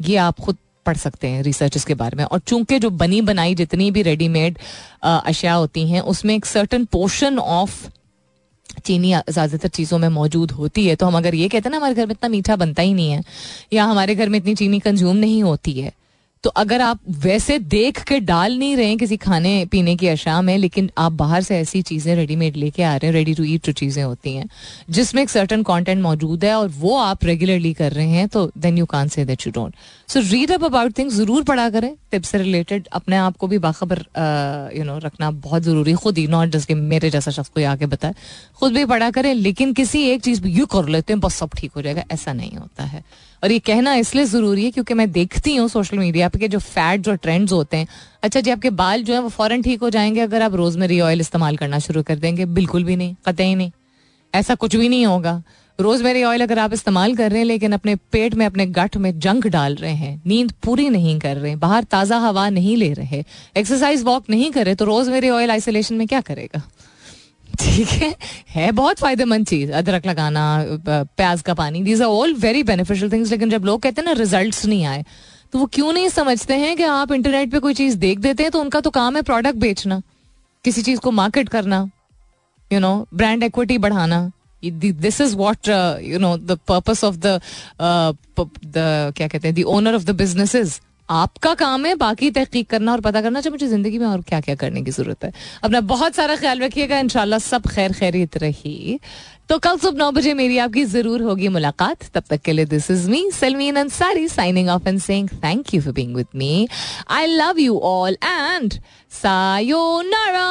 [0.00, 0.56] ये आप खुद
[0.86, 4.58] पढ़ सकते हैं रिसर्च के बारे में। और चूँकि जो बनी बनाई जितनी भी रेडीमेड
[5.04, 7.86] अशिया होती हैं, उसमें एक सर्टन पोर्शन ऑफ़
[8.78, 11.94] चीनी ज़्यादातर चीज़ों में मौजूद होती है। तो हम अगर ये कहते हैं ना, हमारे
[11.94, 13.22] घर में इतना मीठा बनता ही नहीं है,
[13.72, 15.92] या हमारे घर में इतनी चीनी कंज्यूम नहीं होती है
[16.44, 20.56] तो अगर आप वैसे देख के डाल नहीं रहे किसी खाने, पीने की अशा में,
[20.58, 23.72] लेकिन आप बाहर से ऐसी चीज़ें रेडीमेड लेके आ रहे हैं रेडी टू ईट जो
[23.72, 24.48] चीज़ें होती हैं,
[24.90, 28.78] जिसमें एक सर्टन कंटेंट मौजूद है, और वो आप रेगुलरली कर रहे हैं तो then
[28.78, 29.74] you can say that you don't
[30.12, 33.58] so read up about things ज़रूर पढ़ा करें टिप्स से रिलेटेड अपने आप को भी
[33.58, 33.98] बाखबर
[34.76, 37.86] यू नो रखना बहुत ज़रूरी खुद ही नॉट जस्ट कि मेरे जैसा शख्स को आके
[37.86, 38.14] बताए
[38.56, 41.72] खुद भी पढ़ा करें लेकिन किसी एक चीज़ यू कर लेते हैं बस सब ठीक
[41.76, 43.02] हो जाएगा ऐसा नहीं होता है
[43.42, 47.08] और ये कहना इसलिए ज़रूरी है क्योंकि मैं देखती हूँ सोशल मीडिया पे जो फैट्स
[47.08, 47.88] और ट्रेंड्स होते हैं
[48.22, 51.20] अच्छा जी आपके बाल जो है वो फ़ौरन ठीक हो जाएँगे अगर आप रोजमेरी ऑयल
[51.20, 53.70] इस्तेमाल करना शुरू कर देंगे बिल्कुल भी नहीं कतई नहीं
[54.34, 55.42] ऐसा कुछ भी नहीं होगा
[55.78, 59.18] रोजमेरी ऑयल अगर आप इस्तेमाल कर रहे हैं, लेकिन अपने पेट में, अपने गठ में
[59.18, 63.24] जंक डाल रहे हैं, नींद पूरी नहीं कर रहे, बाहर ताज़ा हवा नहीं ले रहे
[63.56, 66.62] एक्सरसाइज वॉक नहीं कर तो रोजमेरी ऑयल आइसोलेशन में क्या करेगा?
[67.60, 68.14] ठीक है?
[68.50, 70.44] है बहुत फ़ायदेमंद चीज़, अदरक लगाना
[70.88, 74.12] प्याज का पानी these are all very beneficial things लेकिन जब लोग कहते हैं ना
[74.18, 75.04] रिज़ल्ट नहीं आए
[75.52, 78.52] तो वो क्यों नहीं समझते हैं कि आप इंटरनेट पे कोई चीज़ देख देते हैं
[78.52, 80.00] तो उनका तो काम है प्रोडक्ट बेचना,
[80.64, 81.88] किसी चीज़ को मार्केट करना
[82.70, 84.30] यू नो ब्रांड एक्विटी बढ़ाना।
[84.70, 85.68] This is what
[86.02, 87.40] you know the of the
[87.80, 93.00] क्या कहते हैं the owner of the businesses आपका काम है बाकी तहकीक करना और
[93.00, 95.32] पता करना चाहिए मुझे ज़िंदगी में और क्या क्या करने की ज़रूरत है।
[95.64, 98.98] अपना बहुत सारा ख्याल रखिएगा इनशाला सब खैर खैरियत रही।
[99.48, 102.90] तो कल सुबह नौ बजे मेरी आपकी ज़रूर होगी मुलाकात। तब तक के लिए this
[102.90, 106.68] is me Salmeen Ansari signing off and saying thank you for being with me
[107.10, 108.74] I love you all and
[109.12, 110.48] sayonara